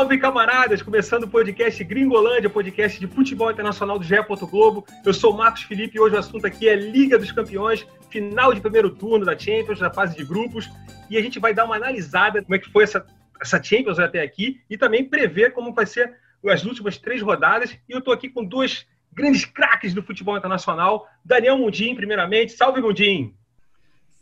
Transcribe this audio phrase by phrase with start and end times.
[0.00, 0.82] Salve, camaradas!
[0.82, 4.14] Começando o podcast Gringolândia, podcast de futebol internacional do GE.
[4.50, 4.86] Globo.
[5.04, 8.54] Eu sou o Marcos Felipe e hoje o assunto aqui é Liga dos Campeões, final
[8.54, 10.70] de primeiro turno da Champions, da fase de grupos.
[11.10, 13.04] E a gente vai dar uma analisada como é que foi essa,
[13.40, 16.14] essa Champions até aqui e também prever como vai ser
[16.46, 17.72] as últimas três rodadas.
[17.88, 21.08] E eu estou aqui com dois grandes craques do futebol internacional.
[21.24, 22.52] Daniel Mundim, primeiramente.
[22.52, 23.34] Salve, Mundim!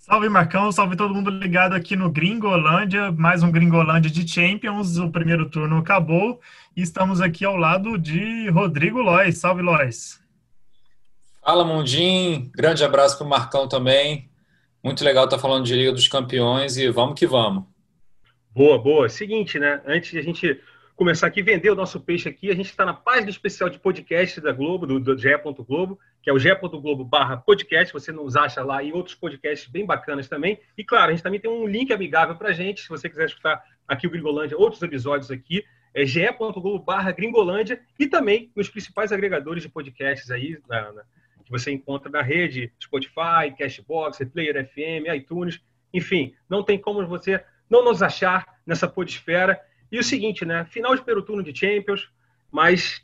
[0.09, 5.11] Salve Marcão, salve todo mundo ligado aqui no Gringolândia, mais um Gringolândia de Champions, o
[5.11, 6.41] primeiro turno acabou
[6.75, 9.37] e estamos aqui ao lado de Rodrigo Lois.
[9.37, 10.19] Salve Lois.
[11.45, 14.31] Fala Mundim, grande abraço para o Marcão também,
[14.83, 17.65] muito legal estar falando de Liga dos Campeões e vamos que vamos.
[18.51, 19.11] Boa, boa.
[19.11, 20.59] Seguinte, né, antes de a gente
[20.99, 22.51] começar aqui, vender o nosso peixe aqui.
[22.51, 25.29] A gente está na página especial de podcast da Globo, do, do GE.
[25.65, 27.93] Globo, que é o ge.globo barra podcast.
[27.93, 30.59] Você nos acha lá e outros podcasts bem bacanas também.
[30.77, 33.63] E claro, a gente também tem um link amigável para gente, se você quiser escutar
[33.87, 39.63] aqui o Gringolândia, outros episódios aqui, é ge.globo barra Gringolândia e também nos principais agregadores
[39.63, 41.03] de podcasts aí, na, na,
[41.45, 45.61] que você encontra na rede Spotify, Cashbox, Player FM, iTunes,
[45.95, 47.41] enfim, não tem como você
[47.71, 49.61] não nos achar nessa podesfera.
[49.91, 50.65] E o seguinte, né?
[50.67, 52.11] Final de primeiro turno de Champions,
[52.51, 53.03] mas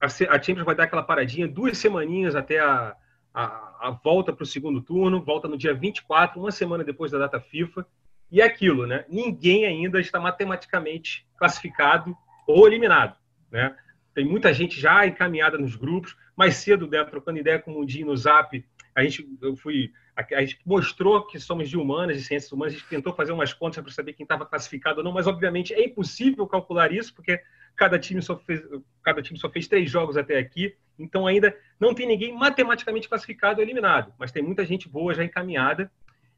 [0.00, 2.94] a, Champions vai dar aquela paradinha, duas semaninhas até a,
[3.32, 7.18] a, a volta para o segundo turno, volta no dia 24, uma semana depois da
[7.18, 7.86] data FIFA.
[8.30, 9.04] E é aquilo, né?
[9.08, 12.14] Ninguém ainda está matematicamente classificado
[12.46, 13.16] ou eliminado,
[13.50, 13.74] né?
[14.14, 16.16] Tem muita gente já encaminhada nos grupos.
[16.36, 20.40] Mais cedo, né, trocando ideia com o Mundinho no Zap, a gente, eu fui, a,
[20.40, 23.82] gente mostrou que somos de humanas, de ciências humanas, a gente tentou fazer umas contas
[23.82, 27.40] para saber quem estava classificado ou não, mas obviamente é impossível calcular isso, porque
[27.76, 28.60] cada time, só fez,
[29.02, 33.60] cada time só fez três jogos até aqui, então ainda não tem ninguém matematicamente classificado
[33.60, 35.90] ou eliminado, mas tem muita gente boa já encaminhada.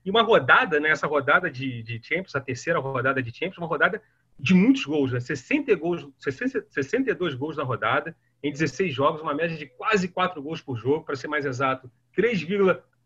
[0.05, 3.67] E uma rodada, né, essa rodada de, de Champions, a terceira rodada de Champions, uma
[3.67, 4.03] rodada
[4.39, 5.21] de muitos gols, né?
[5.21, 10.43] 60 gols, 60, 62 gols na rodada, em 16 jogos, uma média de quase 4
[10.43, 11.91] gols por jogo, para ser mais exato,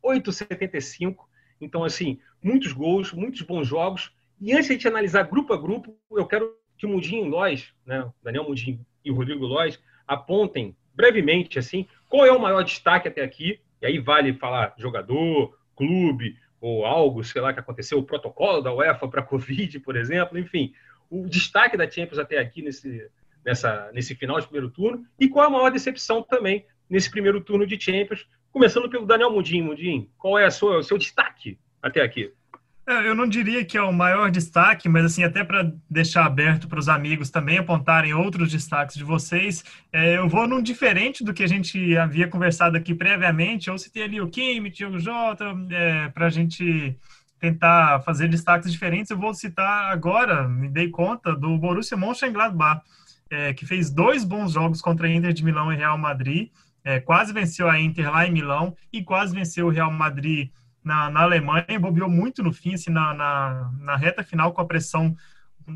[0.04, 1.25] 3,875.
[1.60, 4.12] Então, assim, muitos gols, muitos bons jogos.
[4.41, 7.72] E antes de a gente analisar grupo a grupo, eu quero que o Mundinho nós,
[7.87, 13.09] né, Daniel Mundinho e o Rodrigo Lois, apontem brevemente assim qual é o maior destaque
[13.09, 13.60] até aqui.
[13.81, 18.72] E aí vale falar jogador, clube ou algo, sei lá, que aconteceu, o protocolo da
[18.72, 20.72] UEFA para a Covid, por exemplo, enfim,
[21.10, 23.10] o destaque da Champions até aqui nesse,
[23.44, 27.41] nessa, nesse final de primeiro turno e qual é a maior decepção também nesse primeiro
[27.41, 29.65] turno de Champions, Começando pelo Daniel Mundinho.
[29.65, 32.32] Mundinho, qual é sua, o seu destaque até aqui?
[32.87, 36.69] É, eu não diria que é o maior destaque, mas assim, até para deixar aberto
[36.69, 41.34] para os amigos também apontarem outros destaques de vocês, é, eu vou num diferente do
[41.34, 46.09] que a gente havia conversado aqui previamente, se tem ali o Kim, Thiago Jota, é,
[46.10, 46.97] para a gente
[47.41, 52.82] tentar fazer destaques diferentes, eu vou citar agora, me dei conta, do Borussia Mönchengladbach,
[53.31, 56.50] é, que fez dois bons jogos contra a Inter de Milão e Real Madrid,
[56.84, 60.50] é, quase venceu a Inter lá em Milão e quase venceu o Real Madrid
[60.84, 64.66] na, na Alemanha, bobeou muito no fim, assim, na, na, na reta final com a
[64.66, 65.16] pressão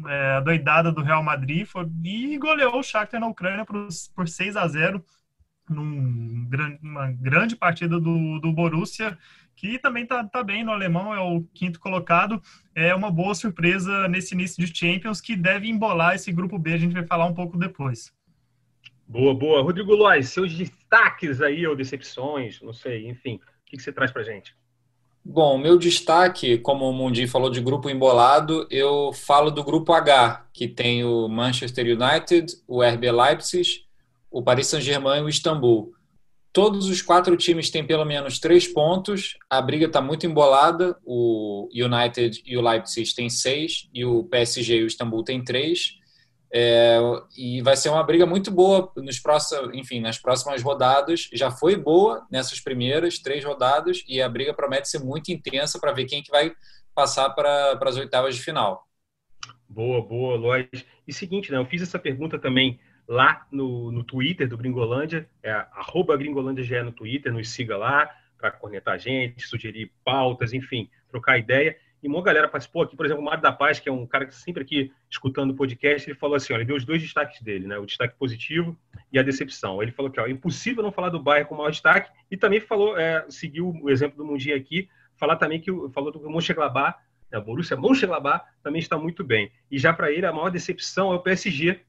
[0.07, 4.57] é, doidada do Real Madrid foi, e goleou o Shakhtar na Ucrânia por, por 6
[4.57, 5.03] a 0
[5.69, 9.19] numa num, grande partida do, do Borussia,
[9.55, 12.41] que também está tá bem no alemão, é o quinto colocado.
[12.75, 16.79] É uma boa surpresa nesse início de Champions que deve embolar esse grupo B, a
[16.79, 18.13] gente vai falar um pouco depois.
[19.09, 19.63] Boa, boa.
[19.63, 24.23] Rodrigo Lois, seus destaques aí ou decepções, não sei, enfim, o que, você traz para
[24.23, 24.55] gente?
[25.25, 30.47] Bom, meu destaque, como o Mundi falou de grupo embolado, eu falo do grupo H,
[30.53, 33.87] que tem o Manchester United, o RB Leipzig,
[34.31, 35.95] o Paris Saint-Germain e o Istambul.
[36.53, 41.67] Todos os quatro times têm pelo menos três pontos, a briga está muito embolada, o
[41.73, 45.99] United e o Leipzig têm seis, e o PSG e o Istambul têm três.
[46.53, 46.99] É,
[47.37, 51.29] e vai ser uma briga muito boa nos próximos, enfim, nas próximas rodadas.
[51.33, 55.93] Já foi boa nessas primeiras três rodadas e a briga promete ser muito intensa para
[55.93, 56.53] ver quem que vai
[56.95, 58.87] passar para as oitavas de final.
[59.69, 60.69] Boa, boa, Lois.
[61.07, 65.51] E seguinte, né, eu fiz essa pergunta também lá no, no Twitter do Gringolândia, é
[65.51, 71.39] arroba Gringolândia no Twitter, nos siga lá para cornetar a gente, sugerir pautas, enfim, trocar
[71.39, 71.77] ideia.
[72.03, 74.27] E uma galera participou aqui, por exemplo, o Mário da Paz, que é um cara
[74.27, 77.67] que sempre aqui escutando o podcast, ele falou assim: olha, deu os dois destaques dele,
[77.67, 77.77] né?
[77.79, 78.79] O destaque positivo
[79.13, 79.83] e a decepção.
[79.83, 82.37] Ele falou que ó, é impossível não falar do Bayern com o maior destaque, e
[82.37, 86.99] também falou, é, seguiu o exemplo do Mundinho aqui, falar também que falou do Mönchengladbach,
[87.31, 89.51] né, Borussia Mönchengladbach também está muito bem.
[89.71, 91.81] E já para ele, a maior decepção é o PSG,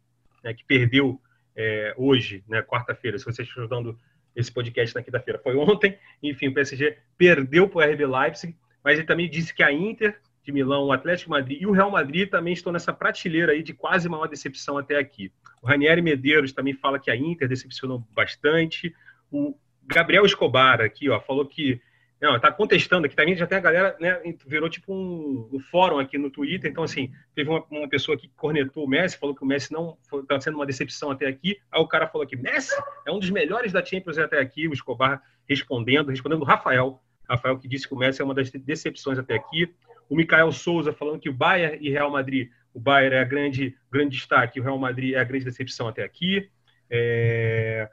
[0.43, 1.21] né, que perdeu
[1.55, 3.97] é, hoje, né, quarta-feira, se você está estudando
[4.35, 5.39] esse podcast na quinta-feira.
[5.39, 8.55] Foi ontem, enfim, o PSG perdeu para o RB Leipzig,
[8.89, 11.91] mas ele também disse que a Inter de Milão, o Atlético Madrid e o Real
[11.91, 15.31] Madrid também estão nessa prateleira aí de quase maior decepção até aqui.
[15.61, 18.91] O Ranieri Medeiros também fala que a Inter decepcionou bastante.
[19.31, 19.55] O
[19.85, 21.79] Gabriel Escobar aqui, ó, falou que
[22.19, 25.99] não, tá contestando aqui também, já tem a galera, né, virou tipo um, um fórum
[25.99, 29.43] aqui no Twitter, então assim, teve uma, uma, pessoa que cornetou o Messi, falou que
[29.43, 32.75] o Messi não está sendo uma decepção até aqui, aí o cara falou que Messi
[33.05, 36.99] é um dos melhores da Champions até aqui, o Escobar respondendo, respondendo o Rafael,
[37.29, 39.73] Rafael que disse que o Messi é uma das decepções até aqui,
[40.09, 43.75] o Mikael Souza falando que o Bayern e Real Madrid, o Bayern é a grande,
[43.91, 46.49] grande destaque, o Real Madrid é a grande decepção até aqui,
[46.89, 47.89] é...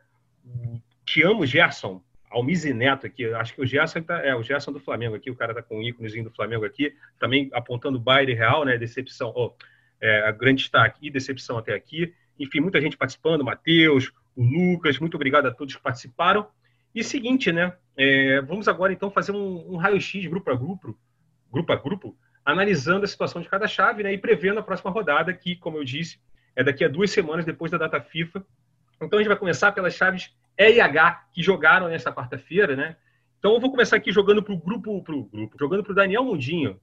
[1.05, 4.81] Te amo, Gerson, Almizi Neto aqui, acho que o Gerson tá, é o Gerson do
[4.81, 8.35] Flamengo aqui, o cara tá com o íconezinho do Flamengo aqui, também apontando o Bayern
[8.35, 9.53] Real, né, decepção, oh,
[10.01, 12.13] é, grande destaque e decepção até aqui.
[12.39, 16.47] Enfim, muita gente participando, Matheus, o Lucas, muito obrigado a todos que participaram.
[16.97, 20.99] E seguinte, né, é, vamos agora então fazer um, um raio-x grupo a grupo,
[21.53, 25.31] grupo a grupo, analisando a situação de cada chave, né, e prevendo a próxima rodada,
[25.35, 26.19] que, como eu disse,
[26.57, 28.43] é daqui a duas semanas depois da data FIFA.
[28.97, 32.97] Então a gente vai começar pelas chaves e e H que jogaram nessa quarta-feira, né?
[33.39, 36.25] Então eu vou começar aqui jogando para o grupo, pro grupo, jogando para o Daniel
[36.25, 36.81] Mundinho.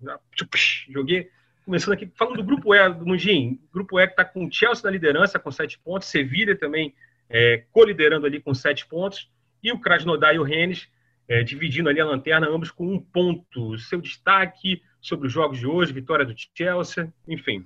[0.91, 1.31] Joguei,
[1.65, 3.59] começando aqui, falando do grupo E do Mundinho.
[3.73, 6.93] Grupo E que está com o Chelsea na liderança com sete pontos, Sevilha também
[7.27, 9.27] é, coliderando ali com sete pontos,
[9.63, 10.87] e o Krasnodar e o Rennes
[11.27, 13.77] é, dividindo ali a lanterna, ambos com um ponto.
[13.79, 17.65] Seu destaque sobre os jogos de hoje, vitória do Chelsea, enfim.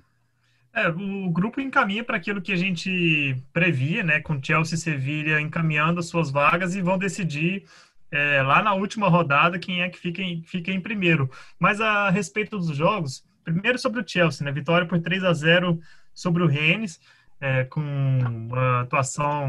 [0.72, 5.40] É, o grupo encaminha para aquilo que a gente previa, né, com Chelsea e Sevilha
[5.40, 7.64] encaminhando as suas vagas e vão decidir
[8.10, 11.30] é, lá na última rodada quem é que fica em, fica em primeiro.
[11.58, 15.80] Mas a respeito dos jogos, primeiro sobre o Chelsea, né, vitória por 3 a 0
[16.14, 17.00] sobre o Rennes,
[17.40, 19.46] é, com uma atuação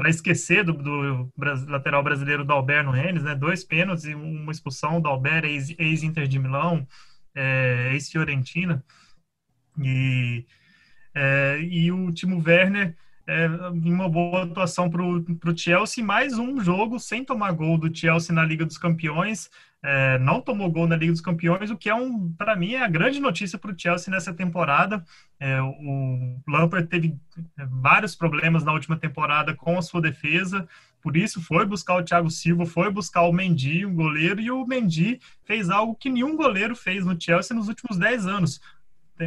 [0.00, 1.30] para esquecer do, do,
[1.68, 6.88] lateral brasileiro Dalber no Rennes, né, dois pênaltis e uma expulsão, Dalber ex-Inter de Milão,
[7.34, 8.82] é, ex-Fiorentina,
[9.78, 10.46] e
[11.14, 12.96] é, e o Timo Werner
[13.30, 16.04] é, uma boa atuação para o Chelsea.
[16.04, 19.48] Mais um jogo sem tomar gol do Chelsea na Liga dos Campeões.
[19.82, 22.82] É, não tomou gol na Liga dos Campeões, o que é um, para mim, é
[22.82, 25.04] a grande notícia para o Chelsea nessa temporada.
[25.38, 27.16] É, o Lampard teve
[27.56, 30.68] é, vários problemas na última temporada com a sua defesa,
[31.00, 34.66] por isso foi buscar o Thiago Silva, foi buscar o Mendy, o goleiro, e o
[34.66, 38.60] Mendy fez algo que nenhum goleiro fez no Chelsea nos últimos 10 anos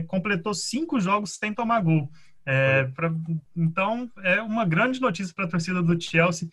[0.08, 2.10] completou cinco jogos sem tomar gol.
[2.46, 3.12] É, pra,
[3.56, 6.50] então, é uma grande notícia para a torcida do Chelsea,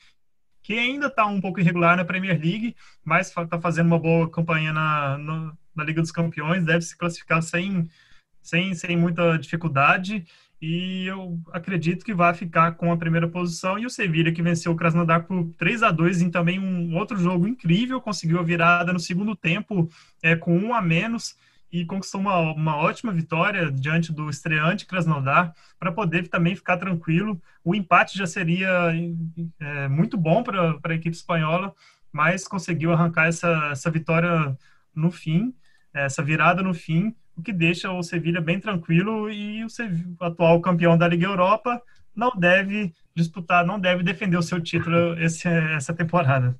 [0.62, 4.72] que ainda está um pouco irregular na Premier League, mas está fazendo uma boa campanha
[4.72, 7.88] na, no, na Liga dos Campeões, deve se classificar sem,
[8.42, 10.24] sem, sem muita dificuldade.
[10.62, 13.78] E eu acredito que vai ficar com a primeira posição.
[13.78, 17.16] E o Sevilla, que venceu o Krasnodar por 3 a 2 em também um outro
[17.16, 19.88] jogo incrível, conseguiu a virada no segundo tempo
[20.22, 21.34] é, com um a menos
[21.72, 27.40] e conquistou uma, uma ótima vitória diante do estreante Krasnodar para poder também ficar tranquilo.
[27.64, 28.92] O empate já seria
[29.60, 31.72] é, muito bom para a equipe espanhola,
[32.12, 34.56] mas conseguiu arrancar essa, essa vitória
[34.94, 35.54] no fim,
[35.94, 40.60] essa virada no fim, o que deixa o Sevilha bem tranquilo e o, Sevilla, atual
[40.60, 41.80] campeão da Liga Europa
[42.14, 46.58] não deve disputar, não deve defender o seu título esse, essa temporada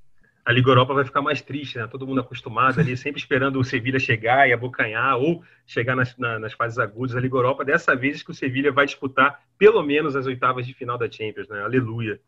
[0.51, 1.87] a Liga Europa vai ficar mais triste, né?
[1.87, 6.41] Todo mundo acostumado ali, sempre esperando o Sevilha chegar e abocanhar ou chegar nas, na,
[6.41, 7.65] nas fases agudas da Liga Europa.
[7.65, 11.49] Dessa vez que o Sevilha vai disputar pelo menos as oitavas de final da Champions,
[11.49, 11.63] né?
[11.63, 12.21] Aleluia.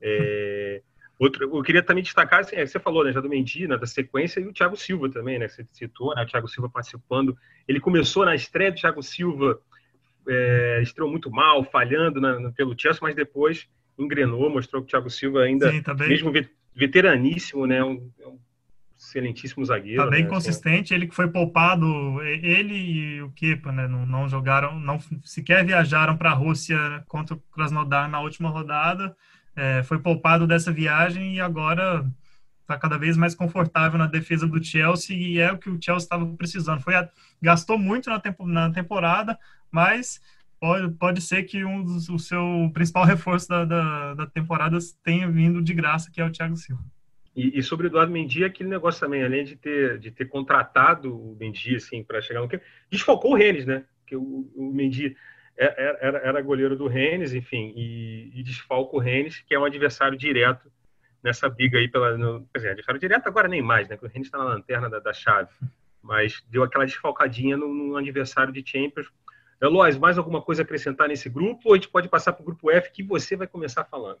[0.00, 0.82] É...
[1.18, 3.86] Outro, eu queria também destacar, assim, é, você falou, né, já do Mendy, né, da
[3.86, 7.38] sequência, e o Thiago Silva também, né, você citou, né, o Thiago Silva participando.
[7.68, 9.60] Ele começou na estreia do Thiago Silva,
[10.28, 15.08] é, estreou muito mal, falhando na, pelo Chelsea, mas depois engrenou, mostrou que o Thiago
[15.08, 16.32] Silva ainda, Sim, tá mesmo
[16.74, 17.82] veteraníssimo, né?
[17.82, 18.38] Um, é um
[18.98, 20.02] excelentíssimo zagueiro.
[20.02, 20.30] Tá bem né?
[20.30, 21.86] consistente, ele que foi poupado,
[22.22, 23.86] ele e o Kepa, né?
[23.86, 29.14] Não, não jogaram, não sequer viajaram para a Rússia contra o Krasnodar na última rodada.
[29.56, 32.04] É, foi poupado dessa viagem e agora
[32.62, 36.04] está cada vez mais confortável na defesa do Chelsea e é o que o Chelsea
[36.04, 36.80] estava precisando.
[36.80, 37.08] Foi a,
[37.40, 39.38] gastou muito na, tempo, na temporada,
[39.70, 40.20] mas
[40.64, 45.30] pode, pode ser que um dos, o seu principal reforço da, da, da, temporada tenha
[45.30, 46.82] vindo de graça, que é o Thiago Silva.
[47.36, 51.14] E, e sobre o Eduardo Mendy, aquele negócio também, além de ter, de ter contratado
[51.14, 52.58] o Mendy assim, para chegar no que
[52.90, 53.84] desfocou o Rennes, né?
[54.06, 55.14] Que o, o Mendy
[55.54, 59.54] era, é, é, era, era, goleiro do Rennes, enfim, e, e desfalca o Rennes, que
[59.54, 60.72] é um adversário direto
[61.22, 62.16] nessa briga aí pela.
[62.16, 63.96] No, quer dizer, adversário direto agora nem mais, né?
[63.96, 65.50] Porque o Rennes está na lanterna da, da chave.
[66.00, 69.10] Mas deu aquela desfalcadinha no, no adversário de Champions
[69.60, 72.46] Eloy, mais alguma coisa a acrescentar nesse grupo ou a gente pode passar para o
[72.46, 74.18] grupo F que você vai começar falando?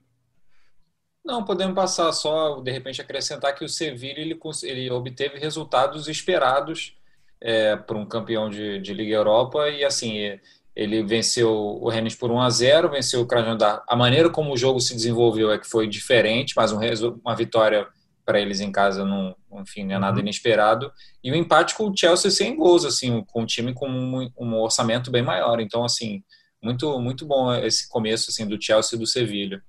[1.24, 6.96] Não, podemos passar só, de repente, acrescentar que o Sevilla ele, ele obteve resultados esperados
[7.40, 10.38] é, para um campeão de, de Liga Europa e, assim,
[10.76, 13.82] ele venceu o Rennes por 1 a 0 venceu o Krasnodar.
[13.88, 16.78] A maneira como o jogo se desenvolveu é que foi diferente, mas um,
[17.24, 17.86] uma vitória
[18.24, 20.22] para eles em casa não, enfim, não é nada uhum.
[20.22, 20.90] inesperado.
[21.22, 24.54] E o empate com o Chelsea sem gols, assim, com um time com um, um,
[24.54, 25.60] orçamento bem maior.
[25.60, 26.22] Então, assim,
[26.62, 29.62] muito muito bom esse começo assim do Chelsea e do Sevilha.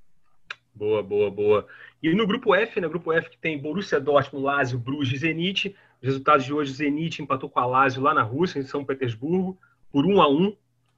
[0.74, 1.68] Boa, boa, boa.
[2.02, 5.76] E no grupo F, né, grupo F que tem Borussia Dortmund, Lazio, Bruges e Zenit.
[6.02, 9.58] Os resultados de hoje, Zenit empatou com a Lazio lá na Rússia, em São Petersburgo,
[9.92, 10.56] por 1 a 1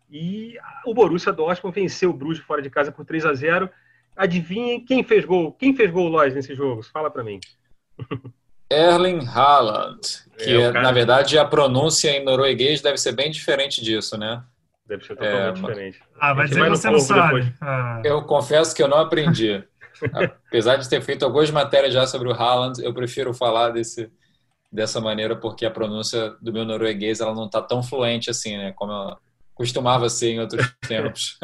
[0.09, 3.69] e o Borussia Dortmund venceu o Bruges fora de casa por 3 a 0
[4.17, 5.53] Adivinhem quem fez gol?
[5.53, 6.81] Quem fez gol, Lois, nesse jogo?
[6.81, 7.39] Fala para mim.
[8.69, 10.01] Erling Haaland,
[10.37, 10.81] que é, cara...
[10.81, 14.43] na verdade a pronúncia em norueguês deve ser bem diferente disso, né?
[14.85, 15.99] Deve ser totalmente é, diferente.
[16.19, 17.53] Ah, vai dizer que você não sabe.
[17.61, 18.01] Ah.
[18.03, 19.63] Eu confesso que eu não aprendi.
[20.47, 24.09] Apesar de ter feito algumas matérias já sobre o Haaland, eu prefiro falar desse,
[24.71, 28.71] dessa maneira porque a pronúncia do meu norueguês ela não está tão fluente assim, né?
[28.73, 29.17] Como ela
[29.53, 31.37] costumava ser em outros tempos.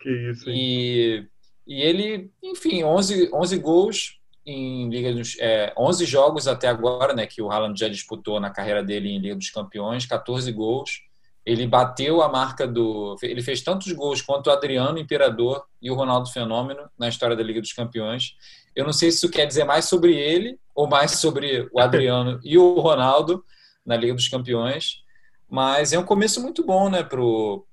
[0.00, 0.48] que isso.
[0.50, 0.56] Hein?
[0.58, 1.28] E,
[1.66, 7.26] e ele, enfim, 11, 11 gols em Liga dos é, 11 jogos até agora, né,
[7.26, 11.06] que o Haaland já disputou na carreira dele em Liga dos Campeões, 14 gols
[11.46, 13.16] ele bateu a marca do.
[13.22, 17.42] Ele fez tantos gols quanto o Adriano Imperador e o Ronaldo Fenômeno na história da
[17.42, 18.34] Liga dos Campeões.
[18.74, 22.40] Eu não sei se isso quer dizer mais sobre ele ou mais sobre o Adriano
[22.44, 23.44] e o Ronaldo
[23.86, 25.04] na Liga dos Campeões,
[25.48, 27.64] mas é um começo muito bom, né, pro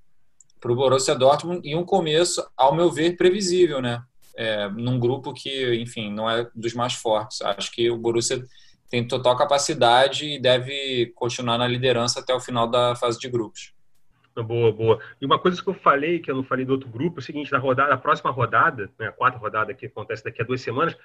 [0.64, 4.02] pro Borussia Dortmund e um começo, ao meu ver, previsível, né?
[4.34, 7.42] É, num grupo que, enfim, não é dos mais fortes.
[7.42, 8.42] Acho que o Borussia
[8.90, 13.74] tem total capacidade e deve continuar na liderança até o final da fase de grupos.
[14.34, 15.00] Boa, boa.
[15.22, 17.24] E uma coisa que eu falei, que eu não falei do outro grupo, é o
[17.24, 20.62] seguinte, na rodada, a próxima rodada, né, a quarta rodada que acontece daqui a duas
[20.62, 20.96] semanas,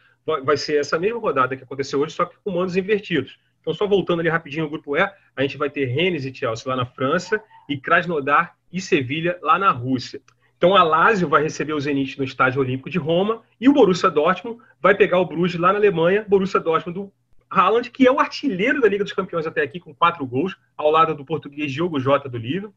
[0.44, 3.36] vai ser essa mesma rodada que aconteceu hoje, só que com mandos invertidos.
[3.60, 6.64] Então, só voltando ali rapidinho no grupo E, a gente vai ter Rennes e Chelsea
[6.68, 10.20] lá na França e Krasnodar e Sevilha lá na Rússia.
[10.56, 14.10] Então, a Lazio vai receber o Zenit no Estádio Olímpico de Roma e o Borussia
[14.10, 17.12] Dortmund vai pegar o Bruges lá na Alemanha, Borussia Dortmund do
[17.48, 20.90] Haaland, que é o artilheiro da Liga dos Campeões até aqui, com quatro gols, ao
[20.90, 22.74] lado do português Diogo Jota do Liverpool,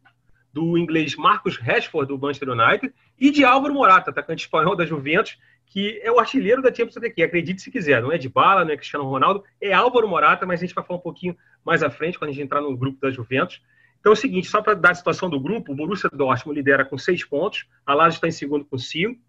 [0.53, 5.37] do inglês Marcos Rashford do Manchester United e de Álvaro Morata, atacante espanhol da Juventus,
[5.65, 7.23] que é o artilheiro da Champions League.
[7.23, 10.59] Acredite se quiser, não é de bala, não é Cristiano Ronaldo, é Álvaro Morata, mas
[10.59, 12.99] a gente vai falar um pouquinho mais à frente quando a gente entrar no grupo
[13.01, 13.61] da Juventus.
[14.01, 16.83] Então é o seguinte, só para dar a situação do grupo, o Borussia Dortmund lidera
[16.83, 19.21] com seis pontos, a Lazio está em segundo com cinco,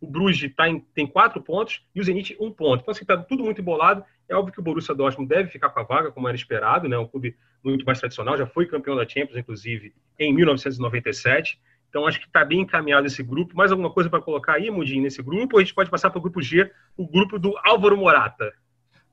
[0.00, 2.80] o Bruges tá em, tem quatro pontos e o Zenit um ponto.
[2.80, 4.02] Então, assim, está tudo muito embolado.
[4.28, 6.96] É óbvio que o Borussia Dortmund deve ficar com a vaga, como era esperado, né?
[6.96, 11.60] Um clube muito mais tradicional, já foi campeão da Champions, inclusive, em 1997.
[11.90, 13.54] Então, acho que está bem encaminhado esse grupo.
[13.56, 15.56] Mais alguma coisa para colocar aí, Mudinho, nesse grupo?
[15.56, 18.54] Ou a gente pode passar para o grupo G, o grupo do Álvaro Morata?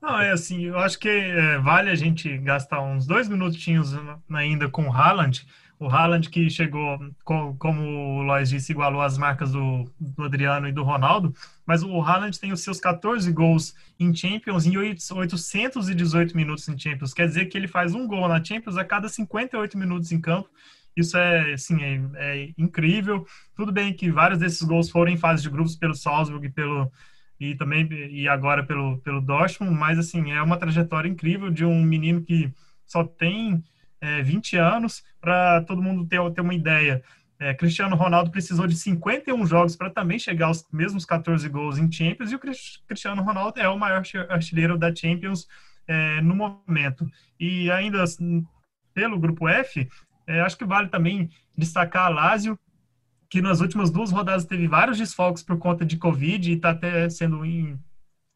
[0.01, 3.93] Não, é assim, eu acho que é, vale a gente gastar uns dois minutinhos
[4.29, 5.45] ainda com o Haaland,
[5.79, 10.71] o Haaland que chegou, como o Lois disse, igualou as marcas do, do, Adriano e
[10.71, 11.35] do Ronaldo,
[11.67, 17.13] mas o Haaland tem os seus 14 gols em Champions em 818 minutos em Champions.
[17.13, 20.49] Quer dizer que ele faz um gol na Champions a cada 58 minutos em campo.
[20.95, 23.23] Isso é, assim, é, é incrível.
[23.55, 26.91] Tudo bem que vários desses gols foram em fase de grupos pelo Salzburg e pelo
[27.39, 31.81] e também e agora pelo pelo Dortmund, mas assim, é uma trajetória incrível de um
[31.83, 32.51] menino que
[32.85, 33.63] só tem
[34.01, 37.03] é, 20 anos, para todo mundo ter, ter uma ideia.
[37.39, 41.91] É, Cristiano Ronaldo precisou de 51 jogos para também chegar aos mesmos 14 gols em
[41.91, 42.39] Champions, e o
[42.87, 45.47] Cristiano Ronaldo é o maior artilheiro da Champions
[45.87, 47.07] é, no momento.
[47.39, 48.43] E ainda assim,
[48.93, 49.87] pelo grupo F,
[50.25, 52.57] é, acho que vale também destacar a Lazio,
[53.29, 57.09] que nas últimas duas rodadas teve vários desfalques por conta de Covid e está até
[57.09, 57.77] sendo em,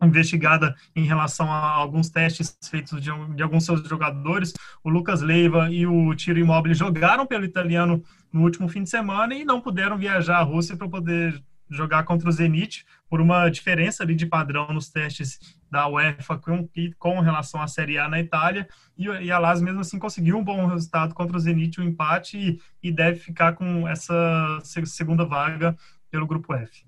[0.03, 4.53] investigada em relação a alguns testes feitos de, de, alguns seus jogadores.
[4.83, 9.33] O Lucas Leiva e o Tiro Imóvel jogaram pelo italiano no último fim de semana
[9.33, 11.41] e não puderam viajar à Rússia para poder
[11.71, 16.69] jogar contra o Zenit por uma diferença ali de padrão nos testes da UEFA com,
[16.99, 20.43] com relação à Série A na Itália e, e a Lazio mesmo assim conseguiu um
[20.43, 25.75] bom resultado contra o Zenit, um empate e, e deve ficar com essa segunda vaga
[26.09, 26.85] pelo grupo F.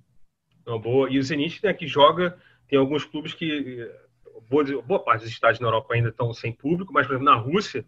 [0.66, 1.10] Boa.
[1.10, 2.38] E o Zenit né, que joga
[2.68, 3.90] tem alguns clubes que
[4.50, 7.40] boa, boa parte dos estádios na Europa ainda estão sem público, mas por exemplo, na
[7.40, 7.86] Rússia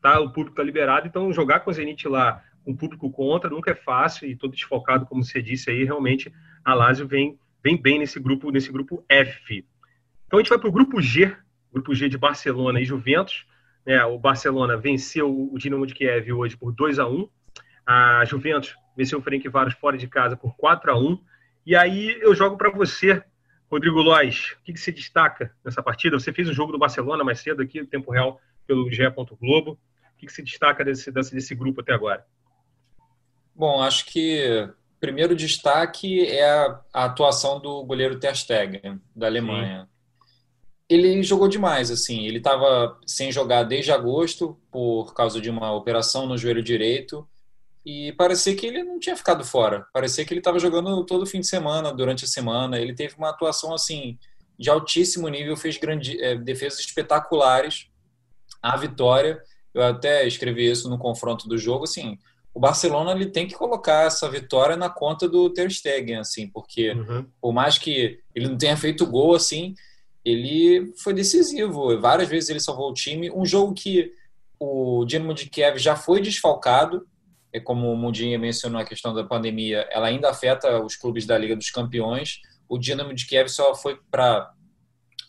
[0.00, 3.70] tá, o público está liberado, então jogar com o Zenit lá o público contra nunca
[3.70, 6.30] é fácil e todo desfocado, como você disse aí, realmente
[6.62, 9.64] a Lazio vem, vem bem nesse grupo, nesse grupo F.
[10.26, 11.34] Então a gente vai para o grupo G,
[11.72, 13.46] grupo G de Barcelona e Juventus.
[13.86, 17.26] Né, o Barcelona venceu o Dinamo de Kiev hoje por 2 a 1
[17.86, 21.18] A Juventus venceu o Ferencváros fora de casa por 4 a 1
[21.64, 23.24] E aí eu jogo para você
[23.70, 26.18] Rodrigo Lois, o que, que se destaca nessa partida?
[26.18, 29.02] Você fez o jogo do Barcelona mais cedo aqui, no tempo real, pelo GE.
[29.40, 29.72] Globo.
[29.72, 32.26] O que, que se destaca desse, desse, desse grupo até agora?
[33.58, 39.26] Bom, acho que o primeiro destaque é a, a atuação do goleiro Ter Stegen, da
[39.26, 39.82] Alemanha.
[39.82, 39.88] Sim.
[40.88, 42.24] Ele jogou demais, assim.
[42.24, 47.28] Ele estava sem jogar desde agosto por causa de uma operação no joelho direito
[47.84, 49.88] e parecia que ele não tinha ficado fora.
[49.92, 52.78] Parecia que ele estava jogando todo fim de semana, durante a semana.
[52.78, 54.16] Ele teve uma atuação assim
[54.56, 57.88] de altíssimo nível, fez grande, é, defesas espetaculares.
[58.62, 59.42] A vitória,
[59.74, 62.16] eu até escrevi isso no confronto do jogo, assim,
[62.54, 66.92] o Barcelona ele tem que colocar essa vitória na conta do Ter Stegen, assim, porque
[66.92, 67.26] uhum.
[67.40, 69.74] por mais que ele não tenha feito gol, assim,
[70.24, 71.98] ele foi decisivo.
[72.00, 73.30] Várias vezes ele salvou o time.
[73.30, 74.12] Um jogo que
[74.58, 77.06] o Dinamo de Kiev já foi desfalcado,
[77.52, 81.38] é como o Mundinha mencionou a questão da pandemia, ela ainda afeta os clubes da
[81.38, 82.40] Liga dos Campeões.
[82.68, 84.52] O Dinamo de Kiev só foi para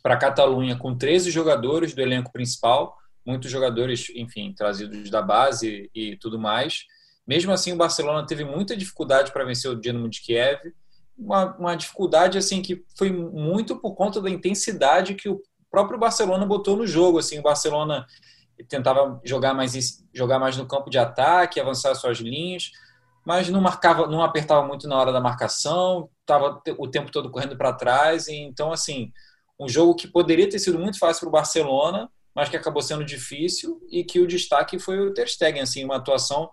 [0.01, 6.15] para Catalunha com 13 jogadores do elenco principal, muitos jogadores, enfim, trazidos da base e
[6.15, 6.85] tudo mais.
[7.29, 10.73] Mesmo assim, o Barcelona teve muita dificuldade para vencer o Dinamo de Kiev,
[11.15, 16.43] uma, uma dificuldade assim que foi muito por conta da intensidade que o próprio Barcelona
[16.43, 17.19] botou no jogo.
[17.19, 18.07] Assim, o Barcelona
[18.67, 22.71] tentava jogar mais, jogar mais no campo de ataque, avançar suas linhas,
[23.23, 27.55] mas não marcava, não apertava muito na hora da marcação, estava o tempo todo correndo
[27.55, 28.27] para trás.
[28.27, 29.11] E, então, assim,
[29.59, 33.05] um jogo que poderia ter sido muito fácil para o Barcelona, mas que acabou sendo
[33.05, 36.49] difícil e que o destaque foi o Ter Stegen, assim, uma atuação.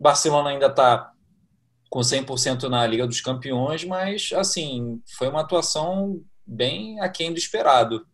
[0.00, 1.12] Barcelona ainda está
[1.90, 8.06] com 100% na Liga dos Campeões, mas, assim, foi uma atuação bem aquém do esperado.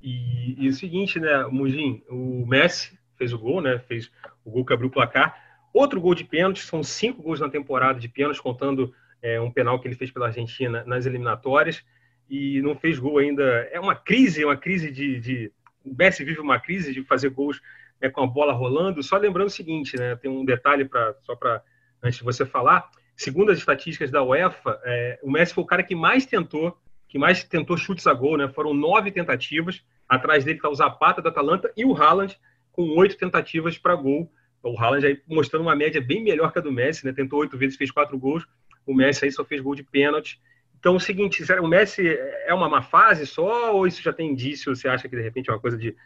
[0.00, 3.78] E, e o seguinte, né, Mugin, o Messi fez o gol, né?
[3.80, 4.10] Fez
[4.44, 5.36] o gol que abriu o placar.
[5.72, 9.80] Outro gol de pênalti, são cinco gols na temporada de pênalti, contando é, um penal
[9.80, 11.82] que ele fez pela Argentina nas eliminatórias.
[12.30, 13.42] E não fez gol ainda.
[13.72, 15.20] É uma crise, uma crise de.
[15.20, 15.52] de...
[15.84, 17.60] O Messi vive uma crise de fazer gols
[18.00, 19.02] né, com a bola rolando.
[19.02, 20.16] Só lembrando o seguinte, né?
[20.16, 21.62] Tem um detalhe para só para
[22.02, 22.88] antes de você falar.
[23.16, 26.76] Segundo as estatísticas da UEFA, é, o Messi foi o cara que mais tentou,
[27.08, 28.48] que mais tentou chutes a gol, né?
[28.48, 29.82] Foram nove tentativas.
[30.08, 32.38] Atrás dele está o Zapata da Atalanta e o Haaland
[32.72, 34.30] com oito tentativas para gol.
[34.62, 37.12] O Haaland aí mostrando uma média bem melhor que a do Messi, né?
[37.12, 38.46] Tentou oito vezes, fez quatro gols.
[38.86, 40.40] O Messi aí só fez gol de pênalti.
[40.78, 42.06] Então, é o seguinte, o Messi
[42.46, 44.74] é uma má fase só ou isso já tem indício?
[44.74, 45.96] Você acha que de repente é uma coisa de,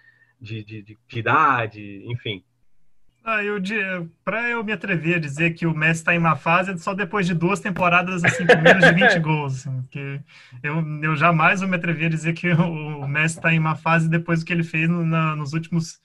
[0.41, 2.43] de, de, de idade, enfim?
[3.23, 3.61] Ah, eu
[4.25, 7.27] para eu me atrever a dizer que o Messi está em uma fase só depois
[7.27, 10.21] de duas temporadas assim com menos de 20 gols, assim, porque
[10.63, 13.77] eu, eu jamais vou me atrever a dizer que o, o Messi está em uma
[13.77, 16.01] fase depois do que ele fez no, na, nos últimos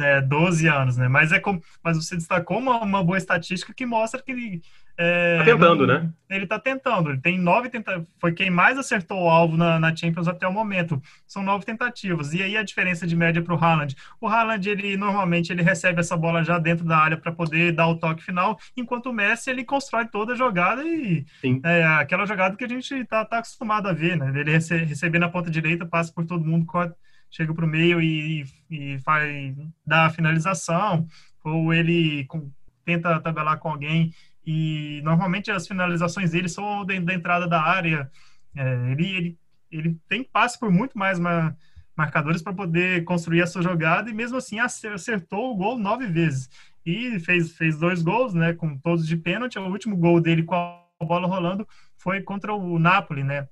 [0.00, 1.08] é, 12 anos, né?
[1.08, 4.62] Mas é como, mas você destacou uma, uma boa estatística que mostra que ele
[5.00, 6.10] é, tá tentando, né?
[6.28, 7.10] Ele tá tentando.
[7.10, 8.08] Ele tem nove tentativas.
[8.20, 11.00] Foi quem mais acertou o alvo na, na, Champions até o momento.
[11.24, 12.34] São nove tentativas.
[12.34, 13.94] E aí a diferença de média para o Haaland.
[14.20, 17.86] O Haaland, ele normalmente ele recebe essa bola já dentro da área para poder dar
[17.86, 21.24] o toque final, enquanto o Messi ele constrói toda a jogada e
[21.64, 24.32] é aquela jogada que a gente tá, tá acostumado a ver, né?
[24.34, 26.96] Ele rece, receber na ponta direita, passa por todo mundo, corta
[27.30, 29.54] chega para o meio e, e vai
[29.86, 31.06] dar a finalização,
[31.44, 32.50] ou ele com,
[32.84, 34.12] tenta tabelar com alguém
[34.46, 38.10] e normalmente as finalizações dele são da, da entrada da área.
[38.56, 39.38] É, ele, ele,
[39.70, 41.56] ele tem passe por muito mais uma,
[41.98, 46.48] marcadores para poder construir a sua jogada e mesmo assim acertou o gol nove vezes
[46.86, 49.58] e fez, fez dois gols, né, com todos de pênalti.
[49.58, 53.48] O último gol dele com a bola rolando foi contra o Napoli, né,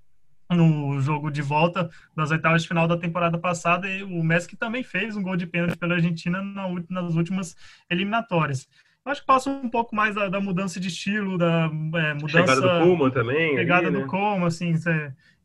[0.50, 4.82] no jogo de volta das oitavas de final da temporada passada e o Messi também
[4.82, 6.42] fez um gol de pênalti pela Argentina
[6.88, 7.56] nas últimas
[7.90, 8.68] eliminatórias.
[9.04, 12.28] Acho que passa um pouco mais da, da mudança de estilo, da é, mudança.
[12.28, 13.54] Chegada do Koeman também.
[13.54, 14.06] Chegada ali, do né?
[14.08, 14.74] Koeman, assim,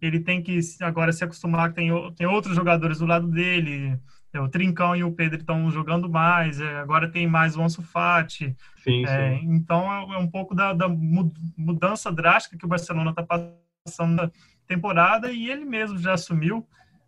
[0.01, 3.99] ele tem que agora se acostumar que tem, tem outros jogadores do lado dele.
[4.33, 7.83] É, o Trincão e o Pedro estão jogando mais, é, agora tem mais o Ansu
[7.83, 8.55] Fati.
[8.77, 9.45] Sim, é, sim.
[9.53, 14.31] Então é, é, um pouco da, da, mudança drástica que o Barcelona está passando na
[14.71, 16.65] temporada e ele mesmo já assumiu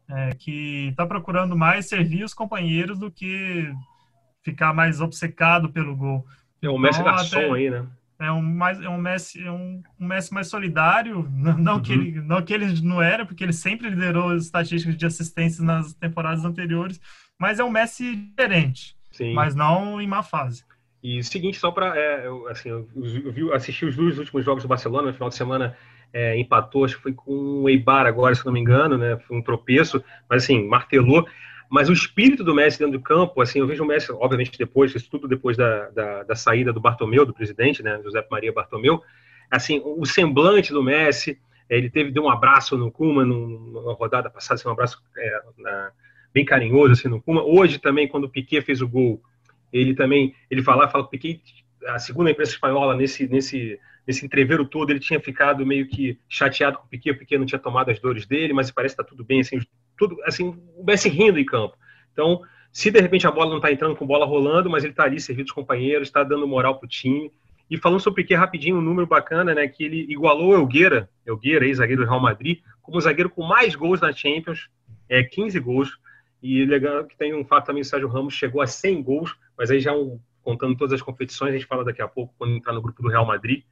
[0.10, 3.74] é, que está procurando mais servir os companheiros do que
[4.44, 6.26] ficar mais obcecado pelo gol.
[6.62, 7.86] É um Messi então, garçom aí, né?
[8.20, 11.82] É um, mais, é um Messi, é um, um Messi mais solidário, não, não uhum.
[11.82, 15.66] que ele, não que ele não era, porque ele sempre liderou as estatísticas de assistências
[15.66, 17.00] nas temporadas anteriores,
[17.40, 19.34] mas é um Messi diferente, Sim.
[19.34, 20.64] mas não em má fase.
[21.02, 22.88] E o seguinte, só para é, assim, eu,
[23.36, 25.76] eu, assisti os dois últimos jogos do Barcelona no final de semana
[26.14, 29.18] é, empatou, acho que foi com o Eibar agora, se não me engano, né?
[29.28, 31.28] Foi um tropeço, mas assim, martelou.
[31.70, 34.94] Mas o espírito do Messi dentro do campo, assim, eu vejo o Messi, obviamente, depois,
[34.94, 39.02] isso tudo depois da, da, da saída do Bartomeu, do presidente, né, José Maria Bartomeu,
[39.50, 44.60] assim, o semblante do Messi, ele teve deu um abraço no Kuma numa rodada passada,
[44.60, 45.92] assim, um abraço é, na,
[46.34, 47.44] bem carinhoso assim no Kuma.
[47.44, 49.22] Hoje também, quando o Piquet fez o gol,
[49.72, 51.42] ele também ele fala, fala Piquet,
[51.88, 56.78] a segunda imprensa espanhola nesse nesse nesse entreveiro todo, ele tinha ficado meio que chateado
[56.78, 59.10] com o Piquet, o Piquet não tinha tomado as dores dele, mas parece que está
[59.10, 59.60] tudo bem, assim,
[59.98, 61.76] tudo assim, o Messi rindo em campo.
[62.12, 65.04] Então, se de repente a bola não está entrando com bola rolando, mas ele está
[65.04, 67.32] ali servindo os companheiros, está dando moral para o time.
[67.70, 69.68] E falando sobre o Piquet rapidinho, um número bacana, né?
[69.68, 74.02] Que ele igualou o Elgueira, Elgueira, ex-zagueiro do Real Madrid, como zagueiro com mais gols
[74.02, 74.70] na Champions,
[75.08, 75.98] é 15 gols.
[76.42, 79.72] E legal que tem um fato também, o Sérgio Ramos chegou a 100 gols, mas
[79.72, 82.74] aí já um, contando todas as competições, a gente fala daqui a pouco quando entrar
[82.74, 83.64] no grupo do Real Madrid.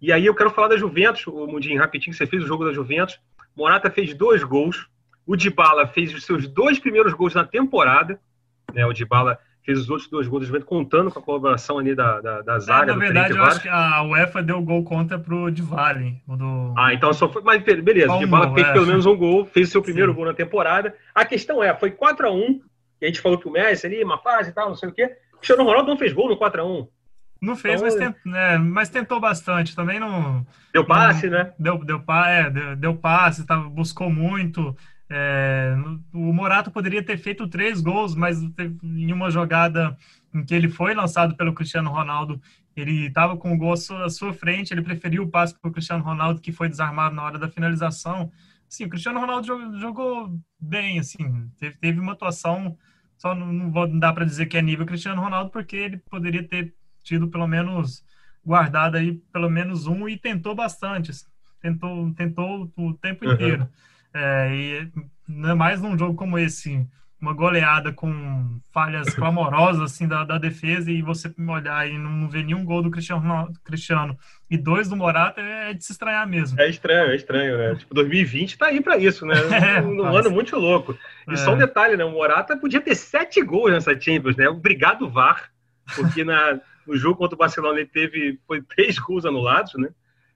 [0.00, 2.72] E aí eu quero falar da Juventus, o Mundinho, rapidinho, você fez o jogo da
[2.72, 3.18] Juventus.
[3.56, 4.88] Morata fez dois gols,
[5.26, 8.20] o Dybala fez os seus dois primeiros gols na temporada,
[8.72, 8.86] né?
[8.86, 12.20] O Dybala fez os outros dois gols do Juventus, contando com a colaboração ali da,
[12.20, 12.92] da, da zaga.
[12.92, 16.00] É, na verdade, eu acho que a UEFA deu gol contra pro Dybala.
[16.26, 16.74] Do...
[16.76, 17.42] Ah, então só foi.
[17.42, 18.72] Mas beleza, o Dybala fez é.
[18.72, 20.16] pelo menos um gol, fez o seu primeiro Sim.
[20.16, 20.94] gol na temporada.
[21.14, 22.60] A questão é, foi 4x1,
[23.00, 24.92] e a gente falou que o Messi ali, uma fase e tal, não sei o
[24.92, 25.16] quê.
[25.34, 26.88] O Cristiano Ronaldo não fez gol no 4x1.
[27.40, 29.74] Não fez, então, mas, tent, né, mas, tentou bastante.
[29.74, 30.46] Também não.
[30.72, 31.52] Deu passe, não, né?
[31.58, 34.76] Deu, deu, é, deu, deu passe, tá, buscou muito.
[35.10, 35.74] É,
[36.12, 38.42] o Morato poderia ter feito três gols, mas
[38.82, 39.96] em uma jogada
[40.34, 42.40] em que ele foi lançado pelo Cristiano Ronaldo,
[42.76, 46.04] ele estava com o gol à sua frente, ele preferiu o passe para o Cristiano
[46.04, 48.30] Ronaldo, que foi desarmado na hora da finalização.
[48.68, 52.76] Sim, o Cristiano Ronaldo jogou, jogou bem, assim, teve, teve, uma atuação,
[53.16, 56.46] só não, não vou dar para dizer que é nível Cristiano Ronaldo, porque ele poderia
[56.46, 56.74] ter
[57.08, 58.04] tido pelo menos
[58.44, 61.26] guardado aí pelo menos um e tentou bastante, assim,
[61.60, 63.32] tentou, tentou o tempo uhum.
[63.32, 63.68] inteiro.
[64.12, 64.92] É, e
[65.28, 66.86] ainda mais num jogo como esse,
[67.20, 72.44] uma goleada com falhas clamorosas assim, da, da defesa e você olhar e não ver
[72.44, 74.18] nenhum gol do Cristiano, Cristiano
[74.50, 76.60] e dois do Morata é de se estranhar mesmo.
[76.60, 77.74] É estranho, é estranho, né?
[77.74, 79.34] Tipo, 2020 tá aí para isso, né?
[79.58, 80.96] É, um, um ano muito louco.
[81.28, 81.36] E é.
[81.36, 82.04] só um detalhe, né?
[82.04, 84.48] O Morata podia ter sete gols nessa Champions, né?
[84.48, 85.50] Obrigado, VAR,
[85.96, 89.90] porque na, no jogo contra o Barcelona ele teve foi três gols anulados, né?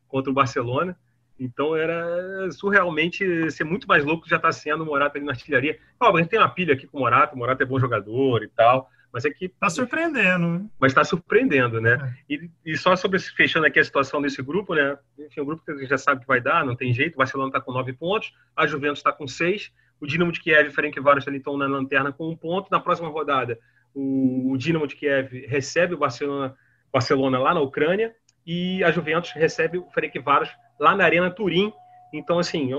[0.07, 0.97] Contra o Barcelona.
[1.41, 5.33] Então era surrealmente ser muito mais louco que já está sendo o Morata ali na
[5.33, 5.79] artilharia.
[5.99, 8.45] Ó, a gente tem uma pilha aqui com o Morata, o Morata é bom jogador
[8.45, 9.49] e tal, mas é que.
[9.49, 10.47] Tá surpreendendo.
[10.47, 10.67] Né?
[10.79, 12.15] Mas está surpreendendo, né?
[12.29, 12.35] É.
[12.35, 14.97] E, e, só sobre fechando aqui a situação desse grupo, né?
[15.19, 17.15] Enfim, um grupo que a gente já sabe que vai dar, não tem jeito.
[17.15, 20.67] O Barcelona está com nove pontos, a Juventus está com seis, o Dinamo de Kiev
[20.67, 22.69] e o Ferencváros estão na lanterna com um ponto.
[22.71, 23.59] Na próxima rodada,
[23.95, 26.57] o, o Dinamo de Kiev recebe o Barcelona,
[26.93, 28.15] Barcelona lá na Ucrânia
[28.47, 31.73] e a Juventus recebe o Ferencváros lá na Arena Turim.
[32.13, 32.71] Então, assim,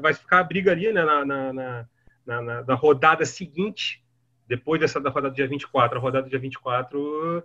[0.00, 1.86] vai ficar a briga ali né, na, na,
[2.26, 4.02] na, na, rodada seguinte,
[4.46, 5.98] depois dessa da rodada dia 24.
[5.98, 7.44] A rodada dia 24,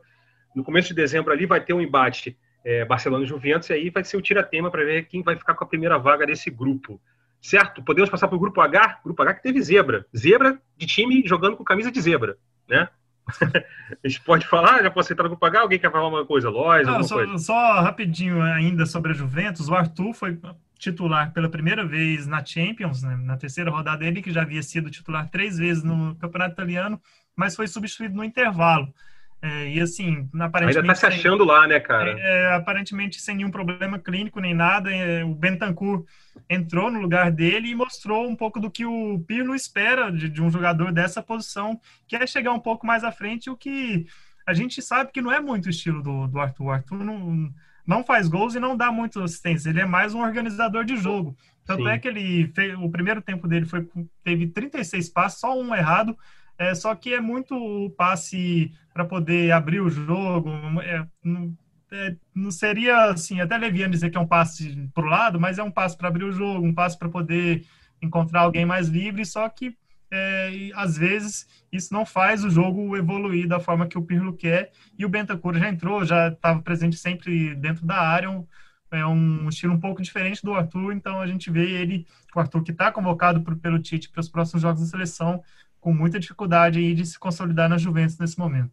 [0.55, 3.89] no começo de dezembro ali, vai ter um embate é, Barcelona e Juventus, e aí
[3.89, 7.01] vai ser o tira-tema para ver quem vai ficar com a primeira vaga desse grupo.
[7.41, 7.83] Certo?
[7.83, 9.01] Podemos passar para o grupo H?
[9.03, 10.05] Grupo H que teve zebra.
[10.15, 12.89] Zebra de time jogando com camisa de zebra, né?
[14.03, 15.59] a gente pode falar, já posso entrar no H?
[15.59, 16.49] Alguém quer falar uma coisa?
[16.49, 17.37] Lois, Não, só, coisa?
[17.37, 19.67] só rapidinho ainda sobre a Juventus.
[19.67, 20.39] O Arthur foi
[20.77, 24.91] titular pela primeira vez na Champions, né, na terceira rodada ele que já havia sido
[24.91, 27.01] titular três vezes no Campeonato Italiano,
[27.35, 28.93] mas foi substituído no intervalo.
[29.41, 30.79] É, e assim, aparentemente.
[30.79, 32.15] Ainda tá se achando sem, lá, né, cara?
[32.19, 34.91] É, é, aparentemente sem nenhum problema clínico nem nada.
[34.91, 36.05] É, o Bentancur
[36.49, 40.41] entrou no lugar dele e mostrou um pouco do que o Pirlo espera de, de,
[40.41, 44.05] um jogador dessa posição, que é chegar um pouco mais à frente, o que
[44.45, 46.65] a gente sabe que não é muito o estilo do, do Arthur.
[46.65, 47.51] O Arthur não,
[47.85, 49.69] não faz gols e não dá muito assistência.
[49.69, 51.35] Ele é mais um organizador de jogo.
[51.65, 51.89] Tanto Sim.
[51.89, 53.87] é que ele fez, o primeiro tempo dele foi
[54.23, 56.15] teve 36 passos, só um errado,
[56.59, 60.49] é, só que é muito passe para poder abrir o jogo.
[60.81, 61.57] É, não,
[61.91, 65.57] é, não, seria assim, até leviano dizer que é um passe para o lado, mas
[65.57, 67.65] é um passe para abrir o jogo, um passe para poder
[68.01, 69.25] encontrar alguém mais livre.
[69.25, 69.77] Só que
[70.11, 74.71] é, às vezes isso não faz o jogo evoluir da forma que o Pirlo quer.
[74.97, 78.29] E o Bentancur já entrou, já estava presente sempre dentro da área.
[78.29, 78.45] Um,
[78.91, 82.63] é um estilo um pouco diferente do Arthur, então a gente vê ele, o Arthur
[82.63, 85.43] que está convocado por, pelo Tite para os próximos jogos da seleção,
[85.81, 88.71] com muita dificuldade aí de se consolidar na Juventus nesse momento.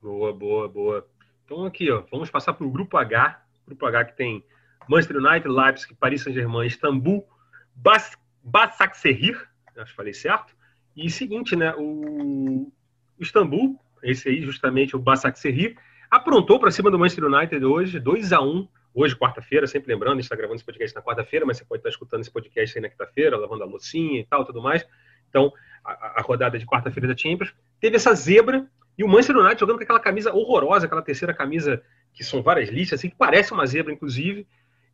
[0.00, 1.06] Boa, boa, boa.
[1.48, 4.44] Então aqui, ó, vamos passar para o grupo H, grupo H que tem
[4.86, 7.26] Manchester United, Leipzig, Paris Saint-Germain, Istambul,
[7.74, 10.54] Bas Basaksehir, acho que falei certo.
[10.94, 12.70] E seguinte, né, o
[13.18, 15.78] Istambul, esse aí justamente o Basaksehir,
[16.10, 20.16] aprontou para cima do Manchester United hoje, 2 a 1 hoje, quarta-feira, sempre lembrando, a
[20.16, 22.82] gente está gravando esse podcast na quarta-feira, mas você pode estar escutando esse podcast aí
[22.82, 24.86] na quinta-feira, lavando a loucinha e tal, tudo mais.
[25.30, 25.50] Então,
[25.82, 29.76] a, a rodada de quarta-feira da Champions, teve essa zebra e o Manchester United jogando
[29.76, 31.80] com aquela camisa horrorosa, aquela terceira camisa
[32.12, 34.44] que são várias listas, assim, que parece uma zebra, inclusive.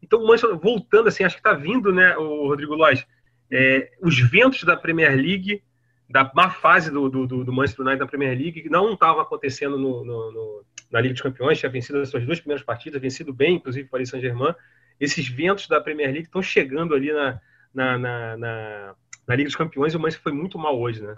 [0.02, 3.06] Então, o Manchester, voltando assim, acho que está vindo, né, o Rodrigo Lois,
[3.50, 5.62] é, os ventos da Premier League,
[6.06, 9.78] da má fase do, do, do Manchester United na Premier League, que não estava acontecendo
[9.78, 13.32] no, no, no, na Liga dos Campeões, tinha vencido as suas duas primeiras partidas, vencido
[13.32, 14.54] bem, inclusive o Paris Saint-Germain.
[15.00, 17.40] Esses ventos da Premier League estão chegando ali na,
[17.72, 18.94] na, na, na,
[19.26, 21.16] na Liga dos Campeões e o Manchester foi muito mal hoje, né?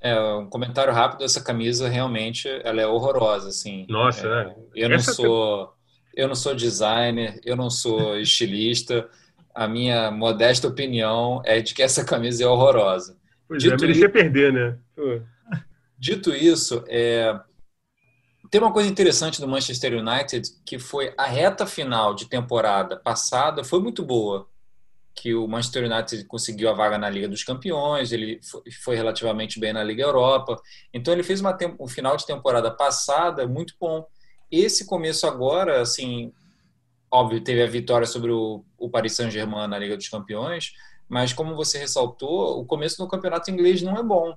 [0.00, 3.86] É, um comentário rápido, essa camisa realmente ela é horrorosa, assim.
[3.88, 4.56] Nossa, é, é.
[4.74, 5.74] Eu não essa sou
[6.14, 9.08] eu não sou designer, eu não sou estilista.
[9.54, 13.16] A minha modesta opinião é de que essa camisa é horrorosa.
[13.46, 14.78] Pois é, Dito é, merecia isso, perder, né?
[15.98, 17.38] Dito isso, é,
[18.50, 23.62] tem uma coisa interessante do Manchester United que foi a reta final de temporada passada
[23.62, 24.48] foi muito boa
[25.14, 28.40] que o Manchester United conseguiu a vaga na Liga dos Campeões, ele
[28.82, 30.60] foi relativamente bem na Liga Europa.
[30.92, 34.06] Então ele fez uma um final de temporada passada muito bom.
[34.50, 36.32] Esse começo agora, assim,
[37.10, 40.72] óbvio, teve a vitória sobre o, o Paris Saint-Germain na Liga dos Campeões,
[41.08, 44.34] mas como você ressaltou, o começo do campeonato inglês não é bom.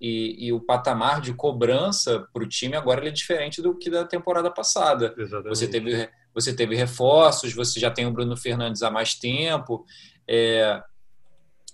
[0.00, 4.04] E, e o patamar de cobrança para o time agora é diferente do que da
[4.04, 5.14] temporada passada.
[5.16, 5.56] Exatamente.
[5.56, 9.84] Você teve, você teve reforços, você já tem o Bruno Fernandes há mais tempo,
[10.28, 10.82] é,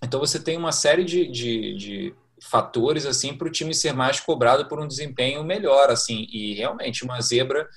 [0.03, 4.19] então você tem uma série de, de, de fatores assim para o time ser mais
[4.19, 7.69] cobrado por um desempenho melhor assim e realmente uma zebra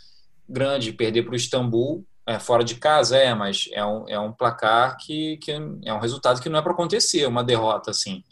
[0.47, 4.31] grande perder para o Istambul é, fora de casa é mas é um, é um
[4.31, 8.23] placar que, que é um resultado que não é para acontecer uma derrota assim.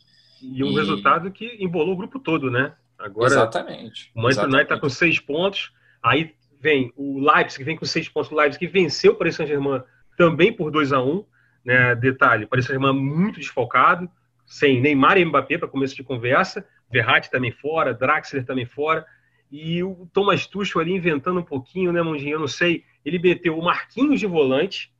[0.41, 0.75] E um e...
[0.75, 2.73] resultado que embolou o grupo todo né?
[2.97, 7.85] Agora exatamente o Manchester United está com seis pontos aí vem o Leipzig vem com
[7.85, 9.81] seis pontos o Leipzig que venceu o Paris Saint-Germain
[10.15, 11.25] também por 2 a 1 um,
[11.65, 11.95] né?
[11.95, 14.09] Detalhe, Paris Saint-Germain muito desfalcado,
[14.45, 19.05] sem Neymar e Mbappé para começo de conversa, Verratti também fora, Draxler também fora,
[19.51, 22.35] e o Thomas Tuchel ali inventando um pouquinho, né, Mondinho?
[22.35, 22.83] Eu não sei.
[23.03, 24.93] Ele meteu o Marquinhos de volante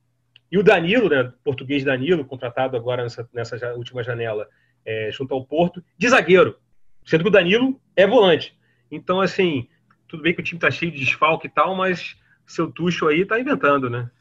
[0.52, 4.47] e o Danilo, né, português Danilo, contratado agora nessa, nessa última janela,
[4.86, 6.58] é, junto ao Porto, de zagueiro,
[7.06, 8.58] sendo que o Danilo é volante.
[8.89, 9.69] Então, assim,
[10.12, 13.26] tudo bem que o time tá cheio de desfalque e tal, mas seu Tuchel aí
[13.26, 14.12] tá inventando, né?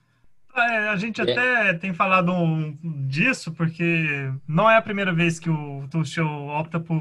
[0.55, 1.25] É, a gente é.
[1.25, 2.33] até tem falado
[3.09, 7.01] disso, porque não é a primeira vez que o Tuchel opta por,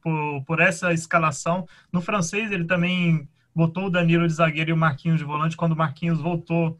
[0.00, 1.66] por, por, essa escalação.
[1.92, 5.72] No francês, ele também botou o Danilo de zagueiro e o Marquinhos de volante, quando
[5.72, 6.78] o Marquinhos voltou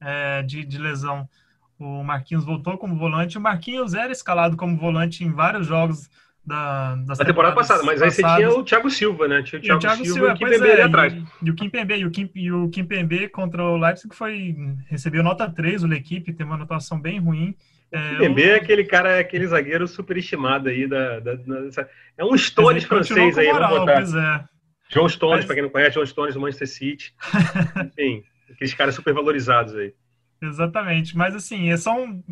[0.00, 1.28] é, de, de lesão.
[1.76, 3.36] O Marquinhos voltou como volante.
[3.36, 6.08] O Marquinhos era escalado como volante em vários jogos
[6.44, 9.42] da, da temporada passada, mas aí você tinha o Thiago Silva, né?
[9.42, 11.12] Tinha o Thiago, o Thiago Silva, Silva e o Kimpembe é, ali atrás.
[11.12, 14.56] E, e, o Kimpembe, e o, Kim, e o Kimpembe contra o Leipzig foi,
[14.88, 17.54] recebeu nota 3, o equipe teve uma anotação bem ruim.
[17.92, 22.36] É, Kimpembe é aquele cara, é aquele zagueiro superestimado aí da, da, da é um
[22.36, 23.96] Stones francês aí, moral, vamos botar.
[23.96, 24.44] Pois é.
[24.88, 25.44] João Stones, mas...
[25.44, 27.14] para quem não conhece, João Stones do Manchester City.
[27.86, 29.94] Enfim, aqueles caras super valorizados aí.
[30.42, 32.22] Exatamente, mas assim, é só um.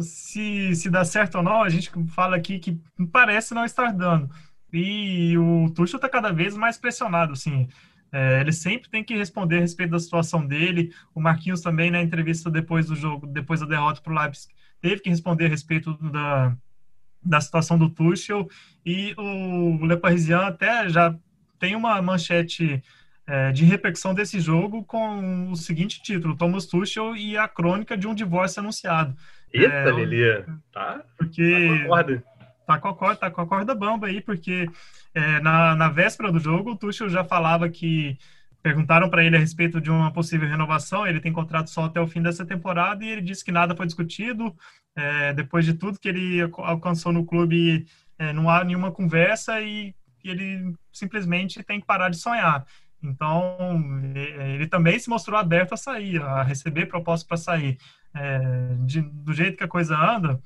[0.00, 2.80] Se, se dá certo ou não, a gente fala aqui que
[3.12, 4.30] parece não estar dando.
[4.72, 7.68] E o Tuchel está cada vez mais pressionado, assim.
[8.10, 10.92] É, ele sempre tem que responder a respeito da situação dele.
[11.14, 15.02] O Marquinhos também, na entrevista depois do jogo, depois da derrota para o Leipzig, teve
[15.02, 16.56] que responder a respeito da,
[17.22, 18.48] da situação do Tuchel.
[18.84, 21.14] E o Le Parisien até já
[21.58, 22.82] tem uma manchete
[23.26, 28.06] é, de repercussão desse jogo com o seguinte título: Thomas Tuchel e a crônica de
[28.06, 29.16] um divórcio anunciado.
[29.52, 31.02] Eita, é, Lilia, tá?
[31.16, 32.24] Porque tá com a corda.
[32.66, 34.68] Tá com a corda, tá com a corda bamba aí, porque
[35.14, 38.18] é, na, na véspera do jogo, o Tuchel já falava que
[38.62, 41.06] perguntaram para ele a respeito de uma possível renovação.
[41.06, 43.86] Ele tem contrato só até o fim dessa temporada e ele disse que nada foi
[43.86, 44.52] discutido.
[44.96, 47.86] É, depois de tudo que ele alcançou no clube,
[48.18, 52.66] é, não há nenhuma conversa e ele simplesmente tem que parar de sonhar.
[53.06, 53.56] Então,
[54.14, 57.78] ele também se mostrou aberto a sair, a receber propostas para sair.
[58.14, 60.40] É, de, do jeito que a coisa anda,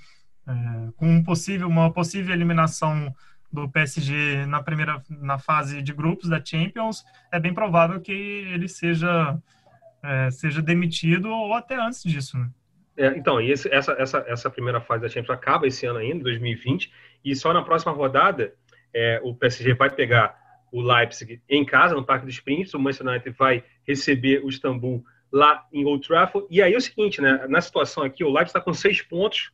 [0.47, 0.53] é,
[0.97, 3.15] com um possível, uma possível eliminação
[3.53, 8.69] do PSG na primeira na fase de grupos da Champions, é bem provável que ele
[8.69, 9.39] seja
[10.03, 12.39] é, seja demitido ou até antes disso.
[12.39, 12.49] Né?
[12.97, 16.25] É, então, e esse, essa, essa, essa primeira fase da Champions acaba esse ano ainda,
[16.25, 16.93] 2020,
[17.25, 18.53] e só na próxima rodada
[18.93, 20.39] é, o PSG vai pegar
[20.73, 22.75] o Leipzig em casa, no Parque dos Príncipes.
[22.75, 26.47] O Manchester United vai receber o Istambul lá em Old Trafford.
[26.51, 27.47] E aí é o seguinte, né?
[27.49, 29.53] Na situação aqui, o Leipzig está com seis pontos.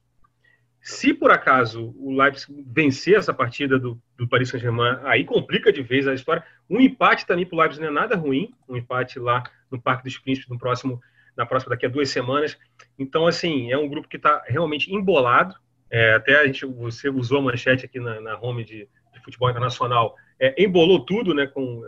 [0.80, 5.82] Se por acaso o Leipzig vencer essa partida do, do Paris Saint-Germain, aí complica de
[5.82, 6.44] vez a história.
[6.70, 8.54] Um empate também para o Leipzig não é nada ruim.
[8.68, 11.00] Um empate lá no Parque dos Príncipes no próximo,
[11.36, 12.56] na próxima daqui a duas semanas.
[12.98, 15.54] Então, assim, é um grupo que está realmente embolado.
[15.90, 18.88] É, até a gente, você usou a manchete aqui na, na home de, de
[19.26, 21.82] futebol internacional é, embolou tudo, né, com,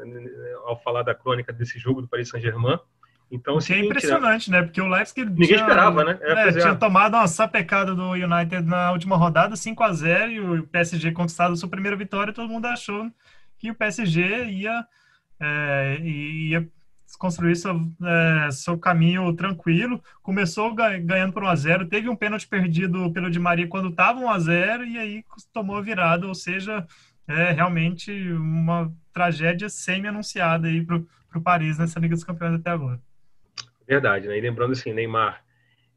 [0.66, 2.78] ao falar da crônica desse jogo do Paris Saint-Germain.
[3.30, 4.62] Então, é seguinte, é impressionante, né?
[4.62, 6.18] Porque o Leipzig ninguém tinha, esperava, né?
[6.22, 10.40] É, é, tinha tomado uma sapecada do United na última rodada, 5 a 0 e
[10.40, 13.06] o PSG conquistado a sua primeira vitória, todo mundo achou
[13.58, 14.86] que o PSG ia,
[15.38, 16.68] é, ia
[17.18, 20.02] construir seu, é, seu caminho tranquilo.
[20.22, 24.20] Começou ganhando por 1 a 0 teve um pênalti perdido pelo Di Maria quando estava
[24.20, 26.86] 1 a 0 e aí tomou a virada, ou seja,
[27.28, 30.98] é realmente uma tragédia semi-anunciada aí para
[31.34, 33.00] o Paris nessa Liga dos Campeões até agora.
[33.86, 34.36] Verdade, né?
[34.36, 35.44] E lembrando assim, Neymar,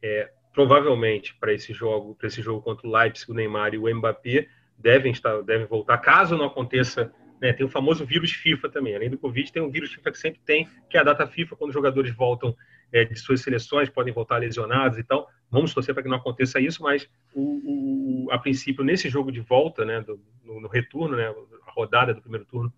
[0.02, 3.96] é, provavelmente para esse jogo, para esse jogo contra o Leipzig, o Neymar e o
[3.96, 5.98] Mbappé devem estar, devem voltar.
[6.00, 8.96] Caso não aconteça, né, tem o famoso vírus FIFA também.
[8.96, 11.56] Além do Covid, tem um vírus FIFA que sempre tem, que é a data FIFA,
[11.56, 12.56] quando os jogadores voltam
[12.92, 15.28] é, de suas seleções, podem voltar lesionados e tal.
[15.50, 19.42] Vamos torcer para que não aconteça isso, mas o, o, a princípio, nesse jogo de
[19.42, 21.28] volta, né, do, no, no, retorno, né,
[21.68, 22.74] a rodada do primeiro turno,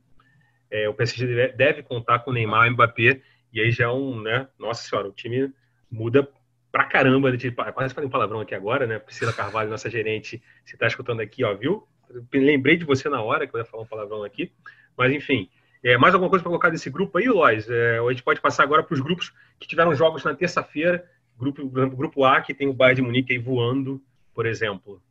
[0.69, 3.21] é, o PSG deve contar com Neymar e Mbappé
[3.54, 4.47] e aí já é um, né?
[4.58, 5.54] Nossa senhora, o time
[5.89, 6.28] muda
[6.71, 7.36] pra caramba.
[7.38, 8.97] De, quase falei um palavrão aqui agora, né?
[8.97, 11.88] Priscila Carvalho, nossa gerente, se tá escutando aqui, ó, viu?
[12.34, 14.52] Lembrei de você na hora que eu ia falar um palavrão aqui.
[14.97, 15.47] Mas enfim,
[15.83, 17.69] é, mais alguma coisa para colocar desse grupo aí, Lois?
[17.69, 21.03] É, a gente pode passar agora para os grupos que tiveram jogos na terça-feira.
[21.37, 24.01] Grupo, grupo A, que tem o Bayern de Munique aí voando,
[24.33, 25.01] por exemplo.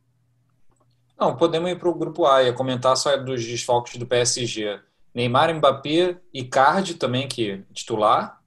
[1.19, 2.43] Não, podemos ir para o grupo A.
[2.43, 4.79] e comentar só dos desfalques do PSG.
[5.13, 8.41] Neymar, Mbappé, Icardi também, que é titular,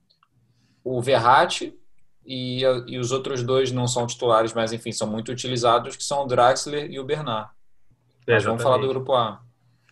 [0.83, 1.79] o Verratti
[2.25, 6.25] e, e, os outros dois não são titulares, mas enfim, são muito utilizados, que são
[6.25, 7.51] o Draxler e o Bernard.
[8.27, 9.41] É, vamos falar do grupo A.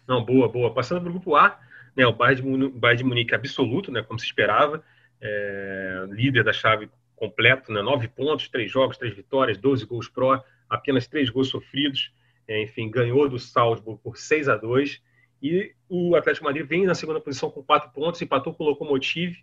[0.06, 0.74] Não, boa, boa.
[0.74, 1.56] Passando para o grupo A,
[1.96, 4.82] né, o Bayern de, Munique absoluto, né, como se esperava,
[5.20, 10.42] é, líder da chave completo, né, nove pontos, três jogos, três vitórias, 12 gols pró,
[10.68, 12.12] apenas três gols sofridos,
[12.46, 15.00] é, enfim, ganhou do Salzburg por 6 a 2
[15.42, 19.36] e o Atlético Madrid vem na segunda posição com quatro pontos, empatou com o Lokomotiv,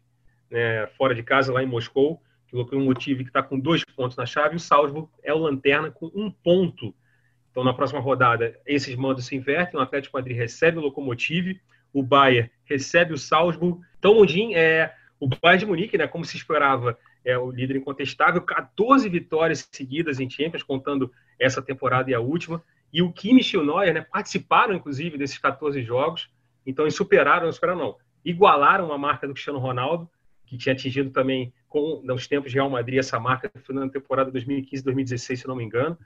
[0.50, 4.18] né, fora de casa, lá em Moscou, que o Lokomotiv que está com dois pontos
[4.18, 6.94] na chave, e o Salzburg é o lanterna com um ponto.
[7.50, 11.60] Então, na próxima rodada, esses mandos se invertem, o Atlético Madrid recebe o Lokomotiv,
[11.94, 13.82] o Bayern recebe o Salzburg.
[13.98, 18.42] Então, Mundim, é, o Bayern de Munique, né, como se esperava, é o líder incontestável,
[18.42, 22.64] 14 vitórias seguidas em Champions, contando essa temporada e a última.
[22.92, 26.30] E o Kimmich e o Neuer né, participaram, inclusive, desses 14 jogos.
[26.66, 30.10] Então, eles superaram, não superaram não, igualaram a marca do Cristiano Ronaldo,
[30.46, 35.36] que tinha atingido também, com, nos tempos de Real Madrid, essa marca na temporada 2015-2016,
[35.38, 35.98] se não me engano.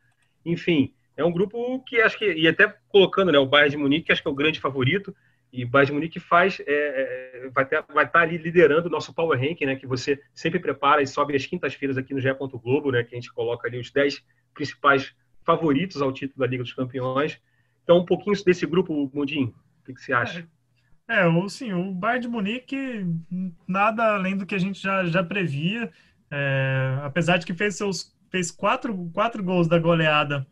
[0.46, 4.06] Enfim, é um grupo que acho que, e até colocando né, o Bayern de Munique,
[4.06, 5.16] que acho que é o grande favorito,
[5.56, 8.92] e o Bayern de Munique faz, é, é, vai, ter, vai estar ali liderando o
[8.92, 12.30] nosso Power Ranking, né, que você sempre prepara e sobe às quintas-feiras aqui no GE.
[12.62, 15.16] Globo, né, que a gente coloca ali os 10 principais
[15.46, 17.40] favoritos ao título da Liga dos Campeões.
[17.84, 20.48] Então, um pouquinho desse grupo, Mundinho, o que, que você acha?
[21.08, 23.06] É, é sim, o Bayern de Munique,
[23.68, 25.92] nada além do que a gente já, já previa.
[26.32, 30.46] É, apesar de que fez seus fez quatro, quatro gols da goleada,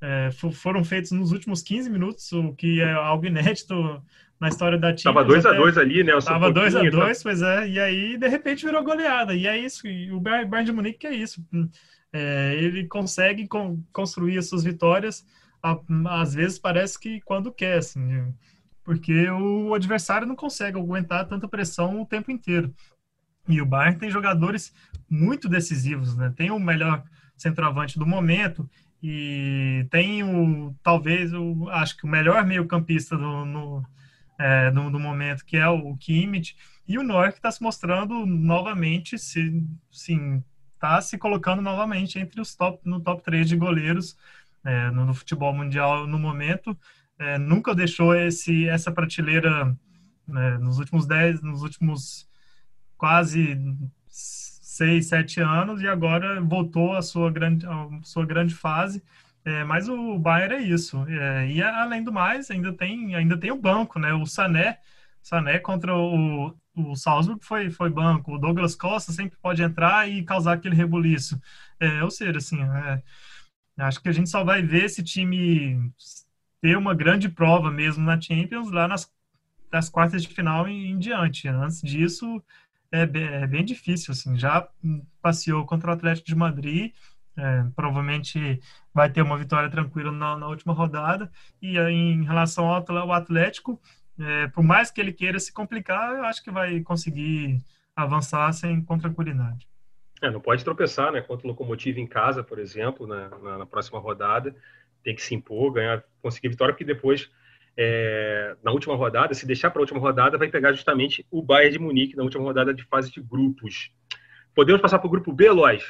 [0.00, 3.74] é, foram feitos nos últimos 15 minutos, o que é algo inédito
[4.40, 5.12] na história da time.
[5.12, 6.18] Tava 2 a 2 ali, né?
[6.24, 7.22] Tava 2 a 2 tá...
[7.22, 7.68] pois é.
[7.68, 9.34] E aí, de repente, virou goleada.
[9.34, 9.86] E é isso.
[9.86, 11.44] E o Bayern de Munique é isso.
[12.12, 15.24] É, ele consegue com, construir as suas vitórias,
[15.62, 15.78] a,
[16.20, 18.34] às vezes parece que quando quer, assim,
[18.82, 22.74] porque o adversário não consegue aguentar tanta pressão o tempo inteiro.
[23.48, 24.72] E o Bayern tem jogadores
[25.08, 26.32] muito decisivos, né?
[26.34, 27.04] Tem o melhor
[27.36, 28.68] centroavante do momento
[29.02, 33.86] e tem o talvez o acho que o melhor meio-campista do, no,
[34.38, 38.26] é, do, do, momento, que é o Kimmich, e o Neuer que está se mostrando
[38.26, 40.42] novamente se, sim,
[40.74, 44.16] está se colocando novamente entre os top, no top 3 de goleiros
[44.64, 46.76] é, no, no, futebol mundial no momento.
[47.18, 49.76] É, nunca deixou esse, essa prateleira
[50.26, 52.28] né, nos últimos 10, nos últimos
[52.96, 53.58] quase
[54.70, 59.02] 6, 7 anos e agora voltou à sua grande, à sua grande fase.
[59.44, 61.04] É, mas o Bayern é isso.
[61.08, 64.12] É, e além do mais, ainda tem, ainda tem o banco, né?
[64.14, 64.78] O Sané,
[65.22, 70.22] Sané contra o, o Salzburg foi, foi banco, o Douglas Costa sempre pode entrar e
[70.22, 71.40] causar aquele rebuliço.
[71.80, 73.02] É, ou seja, assim, é,
[73.78, 75.92] acho que a gente só vai ver esse time
[76.60, 79.10] ter uma grande prova mesmo na Champions lá nas,
[79.72, 81.48] nas quartas de final em, em diante.
[81.48, 82.40] Antes disso,
[82.92, 84.68] é bem, é bem, difícil, assim, já
[85.22, 86.92] passeou contra o Atlético de Madrid,
[87.36, 88.60] é, provavelmente
[88.92, 91.30] vai ter uma vitória tranquila na, na última rodada,
[91.62, 93.80] e em relação ao Atlético,
[94.18, 97.58] é, por mais que ele queira se complicar, eu acho que vai conseguir
[97.94, 99.68] avançar sem com tranquilidade.
[100.22, 101.22] É, não pode tropeçar, né?
[101.22, 104.54] Contra o Locomotivo em casa, por exemplo, na, na, na, próxima rodada,
[105.02, 107.30] tem que se impor, ganhar, conseguir vitória, porque depois,
[107.76, 111.72] é, na última rodada, se deixar para a última rodada, vai pegar justamente o Bayern
[111.72, 113.90] de Munique na última rodada de fase de grupos.
[114.54, 115.84] Podemos passar para o grupo B, Lois?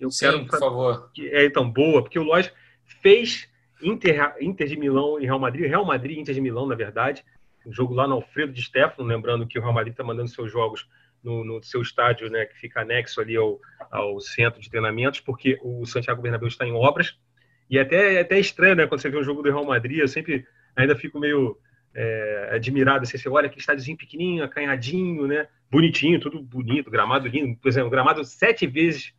[0.00, 1.10] Eu Sim, quero, por favor.
[1.18, 2.52] É, então, boa, porque o Lois
[3.02, 3.48] fez
[3.82, 7.24] Inter, Inter de Milão e Real Madrid, Real Madrid e Inter de Milão, na verdade,
[7.66, 10.50] um jogo lá no Alfredo de Stefano, lembrando que o Real Madrid está mandando seus
[10.50, 10.88] jogos
[11.22, 13.60] no, no, seu estádio, né, que fica anexo ali ao,
[13.90, 17.16] ao centro de treinamentos, porque o Santiago Bernabéu está em obras,
[17.68, 20.08] e até, é até estranho, né, quando você vê um jogo do Real Madrid, eu
[20.08, 20.44] sempre
[20.76, 21.56] ainda fico meio
[21.94, 27.58] é, admirado, assim, você olha que estádiozinho pequenininho, acanhadinho, né, bonitinho, tudo bonito, gramado lindo,
[27.58, 29.12] por exemplo, gramado sete vezes,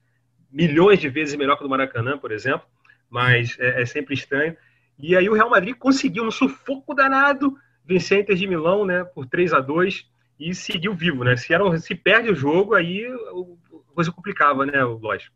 [0.51, 2.67] milhões de vezes melhor que o do Maracanã, por exemplo,
[3.09, 4.55] mas é, é sempre estranho.
[4.99, 9.03] E aí o Real Madrid conseguiu, no sufoco danado, vencer a Inter de Milão, né,
[9.03, 10.07] por 3 a 2
[10.39, 11.35] e seguiu vivo, né?
[11.37, 15.35] Se, era, se perde o jogo, aí a coisa complicava, né, lógico.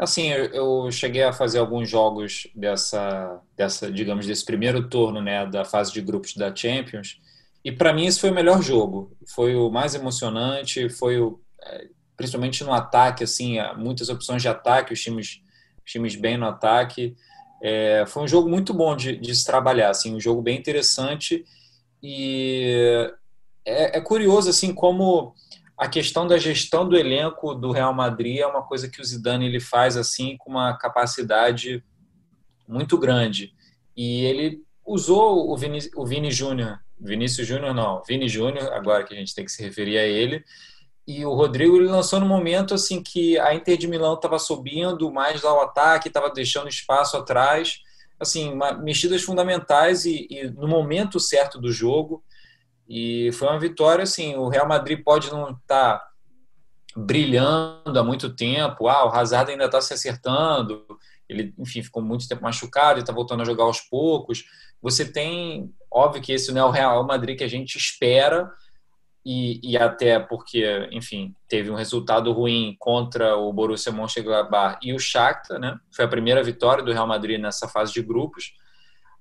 [0.00, 5.62] Assim, eu cheguei a fazer alguns jogos dessa, dessa, digamos, desse primeiro turno, né, da
[5.62, 7.20] fase de grupos da Champions,
[7.62, 9.14] e para mim esse foi o melhor jogo.
[9.34, 14.94] Foi o mais emocionante, foi o, é, principalmente no ataque, assim, muitas opções de ataque,
[14.94, 15.42] os times,
[15.84, 17.14] times bem no ataque.
[17.62, 21.44] É, foi um jogo muito bom de, de, se trabalhar, assim, um jogo bem interessante
[22.02, 23.12] e
[23.66, 25.34] é, é, curioso assim como
[25.80, 29.46] a questão da gestão do elenco do Real Madrid é uma coisa que o Zidane
[29.46, 31.82] ele faz assim com uma capacidade
[32.68, 33.54] muito grande.
[33.96, 39.14] E ele usou o Vini, o Vini Júnior, Vinícius Júnior não, Vini Júnior agora que
[39.14, 40.44] a gente tem que se referir a ele.
[41.06, 45.10] E o Rodrigo ele lançou no momento assim que a Inter de Milão estava subindo
[45.10, 47.78] mais ao ataque, estava deixando espaço atrás,
[48.20, 48.52] assim,
[48.82, 52.22] mexidas fundamentais e, e, no momento certo do jogo.
[52.92, 56.10] E foi uma vitória assim, o Real Madrid pode não estar tá
[56.96, 60.84] brilhando há muito tempo, ah, o Hazard ainda está se acertando,
[61.28, 64.44] ele, enfim, ficou muito tempo machucado e está voltando a jogar aos poucos.
[64.82, 68.50] Você tem, óbvio que esse não é o Real Madrid que a gente espera,
[69.24, 74.98] e, e, até porque, enfim, teve um resultado ruim contra o Borussia Mönchengladbach e o
[74.98, 75.78] Shakhtar, né?
[75.94, 78.54] Foi a primeira vitória do Real Madrid nessa fase de grupos,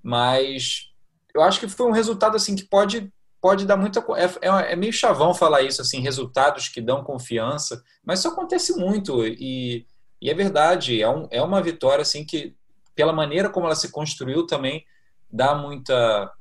[0.02, 0.90] mas
[1.36, 3.12] eu acho que foi um resultado assim que pode
[3.42, 7.82] pode dar muita é, é, é meio chavão falar isso assim, resultados que dão confiança,
[8.04, 9.86] mas isso acontece muito e,
[10.22, 12.56] e é verdade, é, um, é uma vitória assim que
[12.96, 14.86] pela maneira como ela se construiu também
[15.32, 16.32] dá muita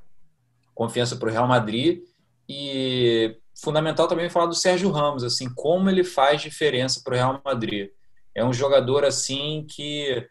[0.74, 2.02] confiança para o Real Madrid
[2.48, 7.42] e fundamental também falar do Sérgio Ramos, assim, como ele faz diferença para o Real
[7.44, 7.90] Madrid.
[8.34, 10.26] É um jogador assim que,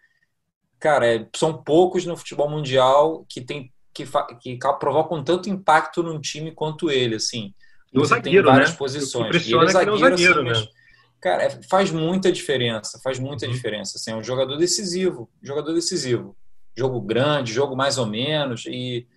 [0.80, 3.72] cara, é, são poucos no futebol mundial que tem
[4.06, 7.54] que, que provocam tanto impacto num time quanto ele, assim.
[7.92, 8.78] No zagueiro, tem várias né?
[8.78, 9.48] posições.
[9.48, 10.50] E ele é zagueiro, zagueiro assim, né?
[10.50, 10.70] mas,
[11.22, 13.52] cara, é, faz muita diferença, faz muita uhum.
[13.52, 13.98] diferença.
[13.98, 16.36] Assim, é um jogador decisivo, jogador decisivo.
[16.76, 19.08] Jogo grande, jogo mais ou menos, e,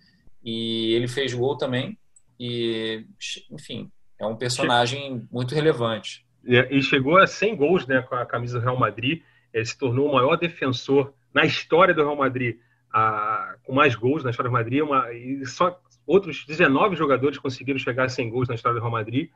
[0.43, 1.97] e ele fez gol também.
[2.39, 3.05] E,
[3.51, 6.25] enfim, é um personagem muito relevante.
[6.43, 9.21] E chegou a 100 gols né, com a camisa do Real Madrid.
[9.53, 12.57] Ele se tornou o maior defensor na história do Real Madrid,
[12.93, 14.81] a, com mais gols na história do Madrid.
[14.81, 18.91] Uma, e só outros 19 jogadores conseguiram chegar a 100 gols na história do Real
[18.91, 19.29] Madrid.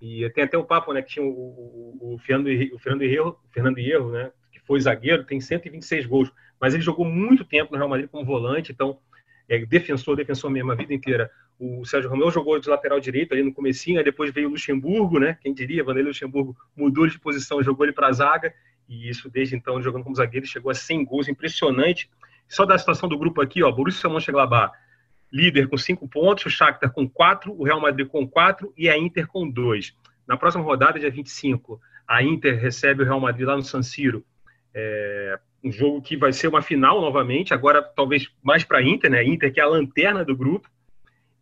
[0.00, 3.38] E tem até o papo, né, que tinha o, o, o Fernando, o Fernando Hierro,
[3.52, 7.78] Fernando Hierro, né, que foi zagueiro, tem 126 gols, mas ele jogou muito tempo no
[7.78, 8.98] Real Madrid como volante, então
[9.48, 11.30] é defensor, defensor mesmo a vida inteira.
[11.58, 15.20] O Sérgio Romeu jogou de lateral direito ali no comecinho, aí depois veio o Luxemburgo,
[15.20, 15.38] né?
[15.40, 18.52] Quem diria, Vanderlei Luxemburgo mudou de posição, jogou ele para a zaga,
[18.88, 22.10] e isso desde então, jogando como zagueiro, chegou a 100 gols, impressionante.
[22.52, 24.76] Só da situação do grupo aqui, ó, Borussia Mönchengladbach,
[25.32, 28.98] líder com 5 pontos, o Shakhtar com 4, o Real Madrid com 4 e a
[28.98, 29.96] Inter com 2.
[30.28, 34.22] Na próxima rodada, dia 25, a Inter recebe o Real Madrid lá no San Siro,
[34.74, 39.10] é, um jogo que vai ser uma final novamente, agora talvez mais para a Inter,
[39.10, 39.24] né?
[39.24, 40.68] Inter que é a lanterna do grupo,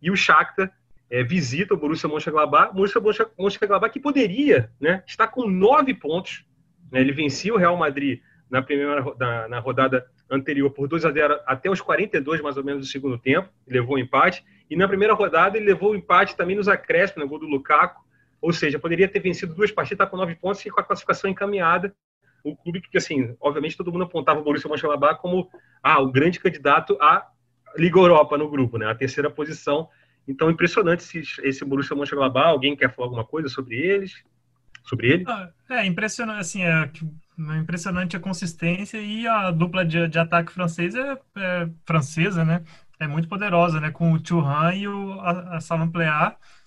[0.00, 0.72] e o Shakhtar
[1.10, 5.02] é, visita o Borussia Mönchengladbach, Borussia Mönchengladbach que poderia, né?
[5.08, 6.44] Estar com nove pontos,
[6.92, 7.00] né?
[7.00, 11.40] Ele vencia o Real Madrid na primeira na, na rodada anterior por 2 a 0
[11.46, 15.14] até os 42 mais ou menos do segundo tempo, levou o empate, e na primeira
[15.14, 18.00] rodada ele levou o empate também nos acréscimos, no gol do Lukaku,
[18.40, 21.28] ou seja, poderia ter vencido duas partidas, tá com nove pontos e com a classificação
[21.28, 21.94] encaminhada
[22.44, 25.50] o clube que, assim, obviamente todo mundo apontava o Borussia Mönchengladbach como
[25.82, 27.28] ah, o grande candidato à
[27.76, 28.86] Liga Europa no grupo, né?
[28.86, 29.88] A terceira posição.
[30.26, 32.48] Então, impressionante esse, esse Borussia Mönchengladbach.
[32.48, 34.24] Alguém quer falar alguma coisa sobre eles?
[34.90, 35.24] Sobre ele?
[35.28, 36.90] Ah, é impressionante, assim, é,
[37.60, 42.64] impressionante a consistência e a dupla de, de ataque francês é, é, francesa, né?
[42.98, 43.92] É muito poderosa, né?
[43.92, 45.92] Com o Thuram e o a, Salon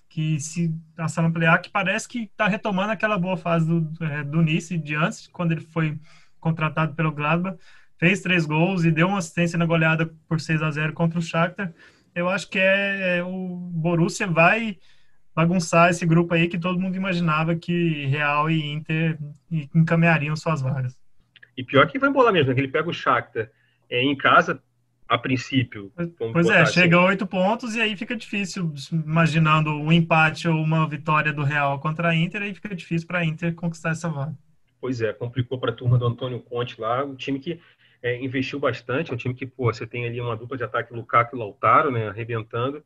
[0.07, 4.41] que se a Samplear que parece que está retomando aquela boa fase do, é, do
[4.41, 5.99] Nice de antes, quando ele foi
[6.39, 7.57] contratado pelo Gladbach,
[7.97, 11.21] fez três gols e deu uma assistência na goleada por 6 a 0 contra o
[11.21, 11.73] Shakhtar.
[12.15, 14.77] Eu acho que é, é o Borussia vai
[15.35, 19.17] bagunçar esse grupo aí que todo mundo imaginava que Real e Inter
[19.73, 20.97] encaminhariam suas vagas.
[21.57, 22.55] E pior que vai embolar mesmo, né?
[22.55, 23.49] que ele pega o Shakhtar
[23.89, 24.61] é, em casa,
[25.07, 25.91] a princípio.
[26.17, 26.73] Pois é, assim.
[26.73, 31.43] chega a oito pontos e aí fica difícil, imaginando um empate ou uma vitória do
[31.43, 34.35] Real contra a Inter, aí fica difícil para a Inter conquistar essa vaga.
[34.81, 37.59] Pois é, complicou para a turma do Antônio Conte lá, um time que
[38.01, 40.93] é, investiu bastante, é um time que, pô, você tem ali uma dupla de ataque,
[40.93, 42.83] Lukaku e Lautaro, né, arrebentando,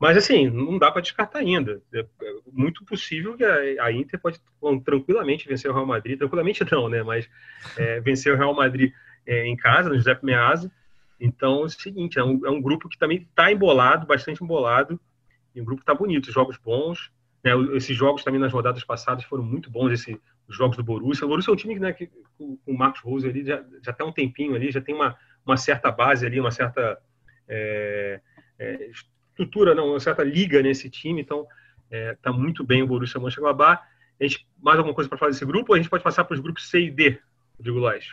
[0.00, 1.82] mas, assim, não dá para descartar ainda.
[1.92, 4.40] É, é muito possível que a, Inter pode
[4.82, 6.18] tranquilamente vencer o Real Madrid.
[6.18, 7.02] Tranquilamente não, né?
[7.02, 7.28] Mas
[7.76, 8.94] é, vencer o Real Madrid
[9.26, 10.72] é, em casa, no Giuseppe Meazza.
[11.20, 14.98] Então, é o seguinte, é um, é um grupo que também está embolado, bastante embolado.
[15.54, 17.12] E o grupo está bonito, jogos bons.
[17.44, 17.52] Né?
[17.74, 21.26] Esses jogos também nas rodadas passadas foram muito bons, esse, os jogos do Borussia.
[21.26, 24.06] O Borussia é um time né, que, com o Marcos Rose ali, já, já tem
[24.06, 26.98] um tempinho ali, já tem uma, uma certa base ali, uma certa...
[27.46, 28.20] É,
[28.58, 28.90] é,
[29.40, 31.46] estrutura, não, uma certa liga nesse time, então
[31.90, 33.82] está é, tá muito bem o Borussia Mönchengladbach.
[34.20, 36.34] A gente, mais alguma coisa para falar desse grupo ou a gente pode passar para
[36.34, 37.18] os grupos C e D,
[37.56, 38.06] Rodrigo Lais?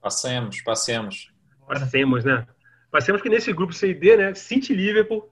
[0.00, 1.30] Passemos, passemos.
[1.66, 2.46] Passemos, né?
[2.90, 5.28] Passemos que nesse grupo C e D, né, City e Liverpool,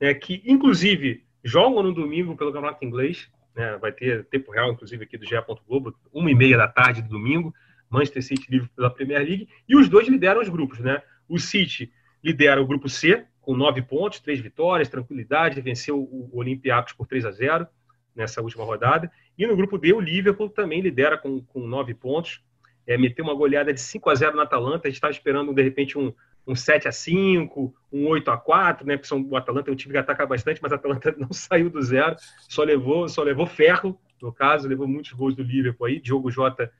[0.00, 5.02] né, que inclusive jogam no domingo pelo Campeonato Inglês, né, vai ter tempo real, inclusive,
[5.02, 5.34] aqui do GE.
[5.66, 7.52] Globo, uma e meia da tarde do domingo,
[7.90, 11.02] Manchester City Liverpool pela Premier League, e os dois lideram os grupos, né?
[11.28, 11.90] O City
[12.22, 17.24] lidera o grupo C, com nove pontos, três vitórias, tranquilidade, venceu o Olympiacos por 3
[17.24, 17.66] a 0
[18.14, 19.10] nessa última rodada.
[19.38, 22.42] E no grupo D, o Liverpool também lidera com, com nove pontos,
[22.86, 24.86] é, meteu uma goleada de 5 a 0 na Atalanta.
[24.86, 26.12] A gente estava esperando, de repente, um,
[26.46, 28.98] um 7 a 5 um 8 a 4 né?
[28.98, 31.70] Porque são, o Atalanta é um time que ataca bastante, mas a Atalanta não saiu
[31.70, 32.16] do zero,
[32.50, 35.98] só levou, só levou ferro, no caso, levou muitos gols do Liverpool aí.
[35.98, 36.70] Diogo Jota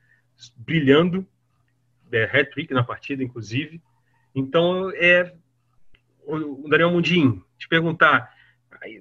[0.55, 1.25] brilhando,
[2.11, 3.81] é, hat-trick na partida, inclusive.
[4.35, 5.33] Então, é,
[6.35, 8.31] o Daniel Mundim, te perguntar,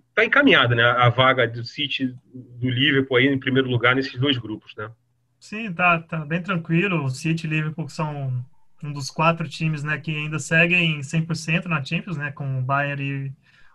[0.09, 4.39] está encaminhada né, a vaga do City, do Liverpool aí em primeiro lugar nesses dois
[4.39, 4.91] grupos, né?
[5.39, 7.05] Sim, tá, tá bem tranquilo.
[7.05, 8.45] O City e Liverpool são
[8.83, 13.03] um dos quatro times né, que ainda seguem 100% na Champions, né, com o Bayern
[13.03, 13.33] e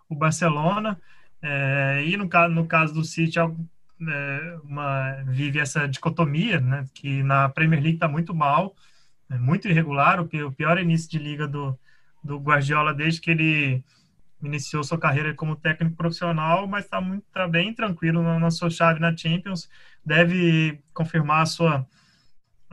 [0.10, 0.99] o Barcelona.
[1.41, 7.24] É, e no caso, no caso do City, é, uma, vive essa dicotomia, né, que
[7.24, 8.76] na Premier League está muito mal,
[9.30, 11.78] é muito irregular, o pior início de liga do,
[12.24, 13.84] do Guardiola desde que ele
[14.41, 17.01] iniciou sua carreira como técnico profissional, mas está
[17.32, 19.69] tá bem tranquilo na, na, sua chave na Champions.
[20.05, 21.88] Deve confirmar a sua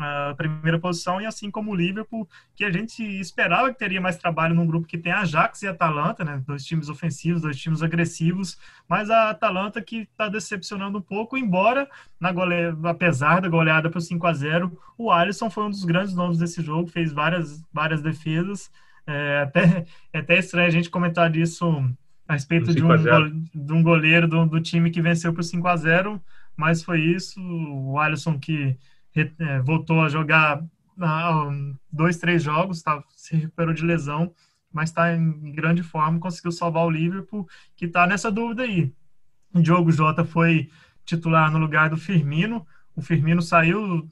[0.03, 2.27] a primeira posição e assim como o Liverpool,
[2.57, 6.25] que a gente esperava que teria mais trabalho num grupo que tem Ajax e Atalanta,
[6.25, 6.43] né?
[6.47, 11.89] Dois times ofensivos, dois times agressivos, mas a Atalanta que está decepcionando um pouco, embora
[12.19, 12.55] na gole...
[12.85, 16.63] apesar da goleada por 5 a 0, o Alisson foi um dos grandes nomes desse
[16.63, 18.71] jogo, fez várias várias defesas
[19.11, 21.67] é até, é até estranho a gente comentar disso
[22.27, 25.77] a respeito de um, de um goleiro do, do, time que venceu por 5 a
[25.77, 26.23] 0
[26.57, 27.41] mas foi isso.
[27.41, 28.77] O Alisson que
[29.17, 30.63] é, voltou a jogar
[31.01, 31.51] ah,
[31.91, 34.33] dois, três jogos, tá, se recuperou de lesão,
[34.73, 38.93] mas está em grande forma, conseguiu salvar o Liverpool, que está nessa dúvida aí.
[39.53, 40.71] O Diogo Jota foi
[41.05, 42.65] titular no lugar do Firmino.
[42.95, 44.09] O Firmino saiu,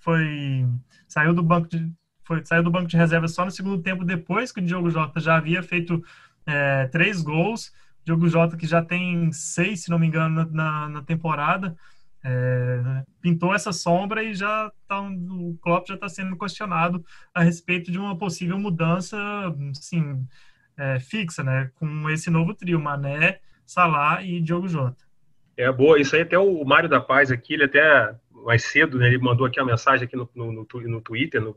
[0.00, 0.66] foi,
[1.06, 1.90] saiu do banco de,
[2.28, 5.18] foi, saiu do banco de reserva só no segundo tempo, depois que o Diogo Jota
[5.18, 6.04] já havia feito
[6.46, 7.72] é, três gols.
[8.04, 11.74] Diogo Jota, que já tem seis, se não me engano, na, na temporada,
[12.22, 17.02] é, pintou essa sombra e já tá, o Klopp já está sendo questionado
[17.34, 19.16] a respeito de uma possível mudança
[19.70, 20.26] assim,
[20.76, 21.70] é, fixa, né?
[21.76, 25.02] Com esse novo trio, Mané, Salah e Diogo Jota.
[25.56, 28.14] É boa, isso aí até o Mário da Paz aqui, ele até
[28.44, 31.54] mais cedo, né, ele mandou aqui uma mensagem aqui no, no, no Twitter, no,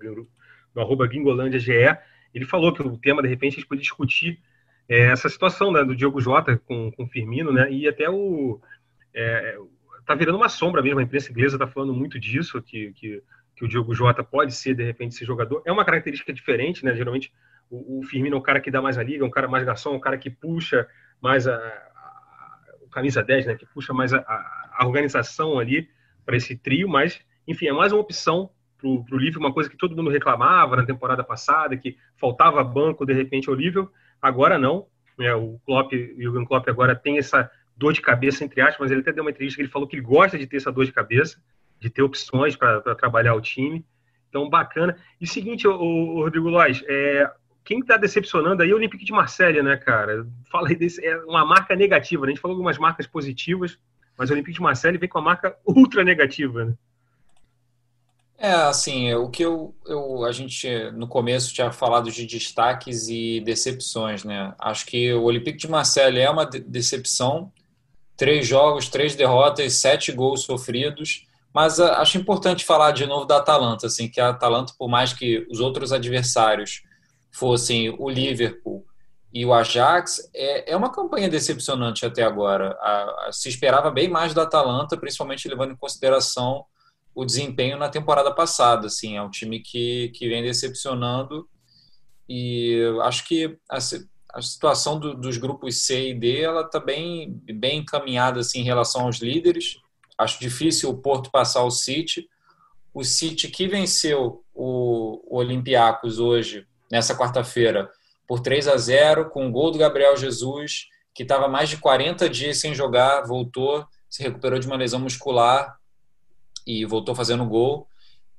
[0.75, 1.97] no arroba GuingolândiaGE,
[2.33, 4.39] ele falou que o tema, de repente, a gente podia discutir
[4.87, 8.59] é, essa situação né, do Diogo Jota com, com o Firmino, né, e até o...
[9.13, 9.57] É,
[10.05, 13.23] tá virando uma sombra mesmo, a imprensa inglesa está falando muito disso, que, que,
[13.55, 15.61] que, o Diogo Jota pode ser, de repente, esse jogador.
[15.65, 17.31] É uma característica diferente, né, geralmente
[17.69, 19.63] o, o Firmino é o cara que dá mais a liga, é um cara mais
[19.63, 20.87] garçom, é um cara que puxa
[21.21, 21.59] mais a
[22.91, 24.19] camisa 10, né, que puxa mais a,
[24.73, 25.89] a organização ali
[26.25, 28.49] para esse trio, mas, enfim, é mais uma opção
[28.81, 33.05] para o Liverpool, uma coisa que todo mundo reclamava na temporada passada, que faltava banco
[33.05, 34.87] de repente ao Liverpool, agora não.
[35.17, 35.33] Né?
[35.35, 39.01] O Klopp, o Jürgen Klopp agora tem essa dor de cabeça, entre aspas, mas ele
[39.01, 40.91] até deu uma entrevista que ele falou que ele gosta de ter essa dor de
[40.91, 41.41] cabeça,
[41.79, 43.85] de ter opções para trabalhar o time.
[44.29, 44.97] Então, bacana.
[45.19, 47.29] E seguinte, o, o Rodrigo Lois, é,
[47.63, 50.25] quem está decepcionando aí é o Olympique de Marselha, né, cara?
[50.51, 52.31] Fala aí desse, é uma marca negativa, né?
[52.31, 53.77] A gente falou algumas marcas positivas,
[54.17, 56.73] mas o Olympique de Marselha vem com a marca ultra negativa, né?
[58.43, 63.39] É, assim, o que eu, eu, a gente no começo tinha falado de destaques e
[63.41, 64.55] decepções, né?
[64.57, 67.51] Acho que o Olympique de Marseille é uma decepção,
[68.17, 71.27] três jogos, três derrotas, sete gols sofridos.
[71.53, 75.13] Mas uh, acho importante falar de novo da Atalanta, assim, que a Atalanta, por mais
[75.13, 76.81] que os outros adversários
[77.31, 78.83] fossem o Liverpool
[79.31, 82.75] e o Ajax, é, é uma campanha decepcionante até agora.
[82.81, 86.65] A, a, se esperava bem mais da Atalanta, principalmente levando em consideração
[87.13, 88.87] o desempenho na temporada passada.
[88.87, 91.47] Assim, é um time que, que vem decepcionando
[92.27, 93.77] e acho que a,
[94.33, 98.65] a situação do, dos grupos C e D ela está bem, bem encaminhada assim, em
[98.65, 99.77] relação aos líderes.
[100.17, 102.27] Acho difícil o Porto passar o City.
[102.93, 107.89] O City que venceu o, o Olympiacos hoje, nessa quarta-feira,
[108.27, 112.29] por 3 a 0 com o gol do Gabriel Jesus, que estava mais de 40
[112.29, 115.75] dias sem jogar, voltou, se recuperou de uma lesão muscular
[116.65, 117.87] e voltou fazendo gol.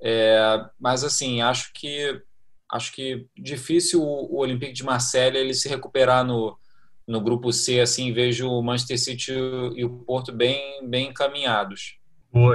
[0.00, 2.20] É, mas assim, acho que
[2.70, 6.58] acho que difícil o, o Olympique de Marselha ele se recuperar no,
[7.06, 9.32] no grupo C, assim, vejo o Manchester City
[9.76, 11.98] e o Porto bem, bem encaminhados.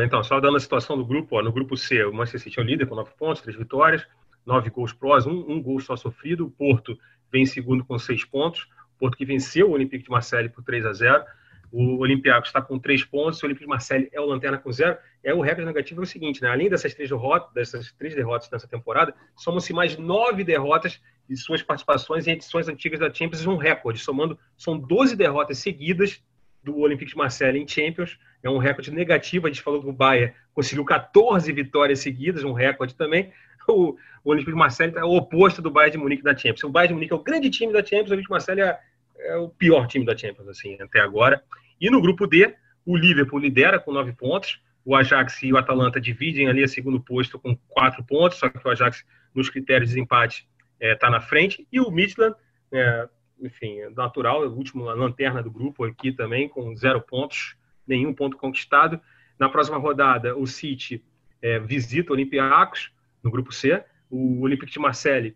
[0.03, 2.63] Então, só dando a situação do grupo, ó, no grupo C, o Manchester City é
[2.63, 4.03] o líder com nove pontos, três vitórias,
[4.43, 6.45] nove gols prós, um, um gol só sofrido.
[6.45, 6.97] O Porto
[7.31, 8.63] vem em segundo com seis pontos.
[8.95, 11.23] O Porto que venceu o Olympique de Marseille por 3 a 0.
[11.71, 14.97] O Olympiacos está com três pontos, o Olympique de Marseille é o lanterna com zero.
[15.23, 16.49] É o recorde negativo é o seguinte, né?
[16.49, 21.61] Além dessas três derrotas, dessas três derrotas nessa temporada, somam-se mais nove derrotas de suas
[21.61, 26.23] participações em edições antigas da Champions, um recorde, somando são 12 derrotas seguidas
[26.63, 28.17] do Olympique de Marseille em Champions.
[28.41, 29.47] É um recorde negativo.
[29.47, 33.31] A gente falou que o Bayern conseguiu 14 vitórias seguidas, um recorde também.
[33.69, 36.63] O, o Olympique de Marseille é o oposto do Bayern de Munique da Champions.
[36.63, 38.79] O Bayern de Munique é o grande time da Champions, o Olympique de Marseille é
[39.19, 41.43] é o pior time da Champions, assim, até agora.
[41.79, 42.55] E no grupo D,
[42.85, 46.99] o Liverpool lidera com nove pontos, o Ajax e o Atalanta dividem ali a segundo
[46.99, 49.05] posto com quatro pontos, só que o Ajax,
[49.35, 50.47] nos critérios de desempate,
[50.79, 52.35] está é, tá na frente, e o Midland,
[52.71, 53.09] é,
[53.41, 57.55] enfim, é natural, é o último lanterna do grupo aqui também, com zero pontos,
[57.85, 58.99] nenhum ponto conquistado.
[59.37, 61.03] Na próxima rodada, o City
[61.41, 62.91] é, visita o Olympiacos,
[63.21, 65.35] no grupo C, o Olympique de Marseille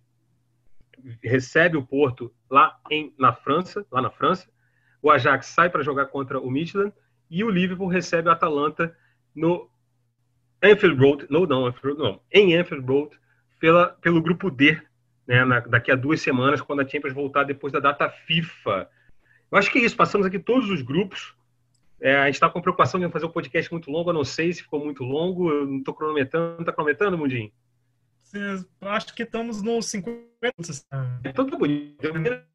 [1.23, 4.49] recebe o Porto lá em, na França, lá na França.
[5.01, 6.93] O Ajax sai para jogar contra o Midland
[7.29, 8.95] e o Liverpool recebe o Atalanta
[9.33, 9.69] no
[10.61, 13.19] Anfield Road, não, não, Anfield, não, em Anfield Road
[13.59, 14.79] pela, pelo grupo D,
[15.25, 18.89] né, na, daqui a duas semanas, quando a Champions voltar depois da data FIFA.
[19.51, 21.35] Eu acho que é isso, passamos aqui todos os grupos.
[21.99, 24.51] É, a gente está com preocupação de fazer um podcast muito longo, eu não sei
[24.51, 27.51] se ficou muito longo, eu não estou cronometrando, está cronometrando, Mundinho?
[28.81, 30.85] Acho que estamos nos 50 minutos.
[31.23, 31.97] É tudo bonito.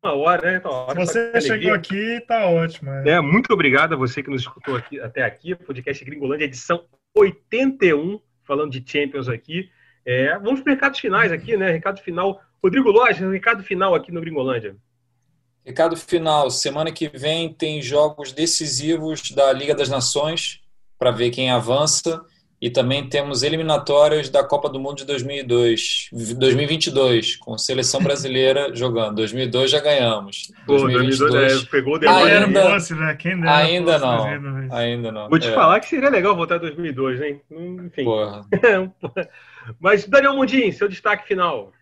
[0.02, 0.60] Uma hora, né?
[0.64, 2.90] Uma hora, você chegou aqui, tá ótimo.
[2.90, 3.10] É.
[3.10, 3.20] é.
[3.20, 5.54] muito obrigado a você que nos escutou aqui, até aqui.
[5.54, 9.70] Podcast Gringolândia, edição 81, falando de Champions aqui.
[10.04, 11.70] É, vamos para recados finais aqui, né?
[11.70, 12.40] Recado final.
[12.62, 14.76] Rodrigo Loja, recado final aqui no Gringolândia.
[15.64, 16.48] Recado final.
[16.50, 20.60] Semana que vem tem jogos decisivos da Liga das Nações
[20.96, 22.24] para ver quem avança.
[22.60, 29.16] E também temos eliminatórias da Copa do Mundo de 2002, 2022, com seleção brasileira jogando.
[29.16, 30.52] 2002 já ganhamos.
[30.66, 33.14] Pô, 2022 é, pegou o ainda, fosse, né?
[33.14, 34.24] Quem dera, ainda não.
[34.72, 35.28] Ainda não.
[35.28, 35.52] Vou te é.
[35.52, 37.42] falar que seria legal voltar em 2002, hein?
[37.50, 38.04] Enfim.
[38.04, 38.46] Porra.
[39.78, 41.72] Mas, Daniel Mundin, seu destaque final.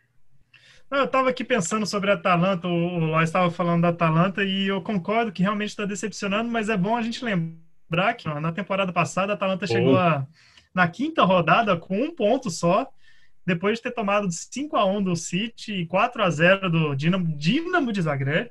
[0.91, 4.81] Eu estava aqui pensando sobre a Atalanta, o Lois estava falando da Atalanta e eu
[4.81, 9.33] concordo que realmente está decepcionando, mas é bom a gente lembrar que na temporada passada
[9.33, 9.69] a Atalanta oh.
[9.69, 10.25] chegou a
[10.75, 12.89] na quinta rodada com um ponto só,
[13.47, 17.37] depois de ter tomado 5 a 1 do City e 4 a 0 do Dinamo,
[17.37, 18.51] Dinamo de Zagreb,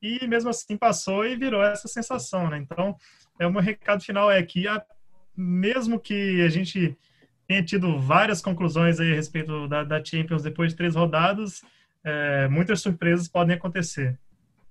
[0.00, 2.58] e mesmo assim passou e virou essa sensação, né?
[2.58, 2.96] Então,
[3.38, 4.82] é o meu recado final é que a,
[5.36, 6.96] mesmo que a gente
[7.48, 11.62] tenha tido várias conclusões aí a respeito da, da Champions depois de três rodadas,
[12.04, 14.18] é, muitas surpresas podem acontecer.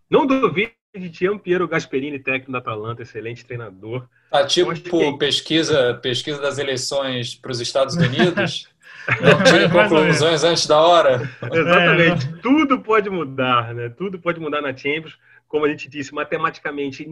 [0.09, 4.07] Não duvide de Tian Piero Gasperini, técnico da Atalanta, excelente treinador.
[4.29, 5.17] Tá tipo que...
[5.17, 8.67] pesquisa, pesquisa das eleições para os Estados Unidos.
[9.21, 11.29] Não tire conclusões antes da hora.
[11.51, 12.27] Exatamente.
[12.27, 12.37] É.
[12.41, 13.89] Tudo pode mudar, né?
[13.89, 15.17] Tudo pode mudar na Champions.
[15.47, 17.07] Como a gente disse, matematicamente,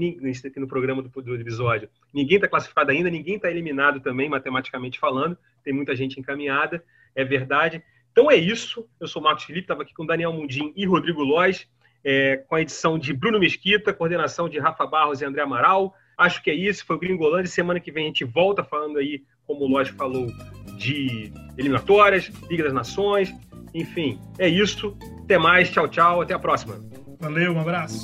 [0.45, 4.99] aqui no programa do, do episódio, ninguém está classificado ainda, ninguém está eliminado também, matematicamente
[4.99, 5.37] falando.
[5.63, 6.83] Tem muita gente encaminhada,
[7.15, 7.83] é verdade.
[8.11, 8.87] Então é isso.
[8.99, 11.67] Eu sou o Marcos Felipe, estava aqui com Daniel Mundim e Rodrigo Lois
[12.03, 15.95] é, com a edição de Bruno Mesquita, coordenação de Rafa Barros e André Amaral.
[16.17, 17.49] Acho que é isso, foi o Gringolândia.
[17.49, 20.27] Semana que vem a gente volta falando aí, como o Lodge falou,
[20.77, 23.33] de eliminatórias, Liga das Nações.
[23.73, 24.95] Enfim, é isso.
[25.23, 26.75] Até mais, tchau, tchau, até a próxima.
[27.19, 28.03] Valeu, um abraço.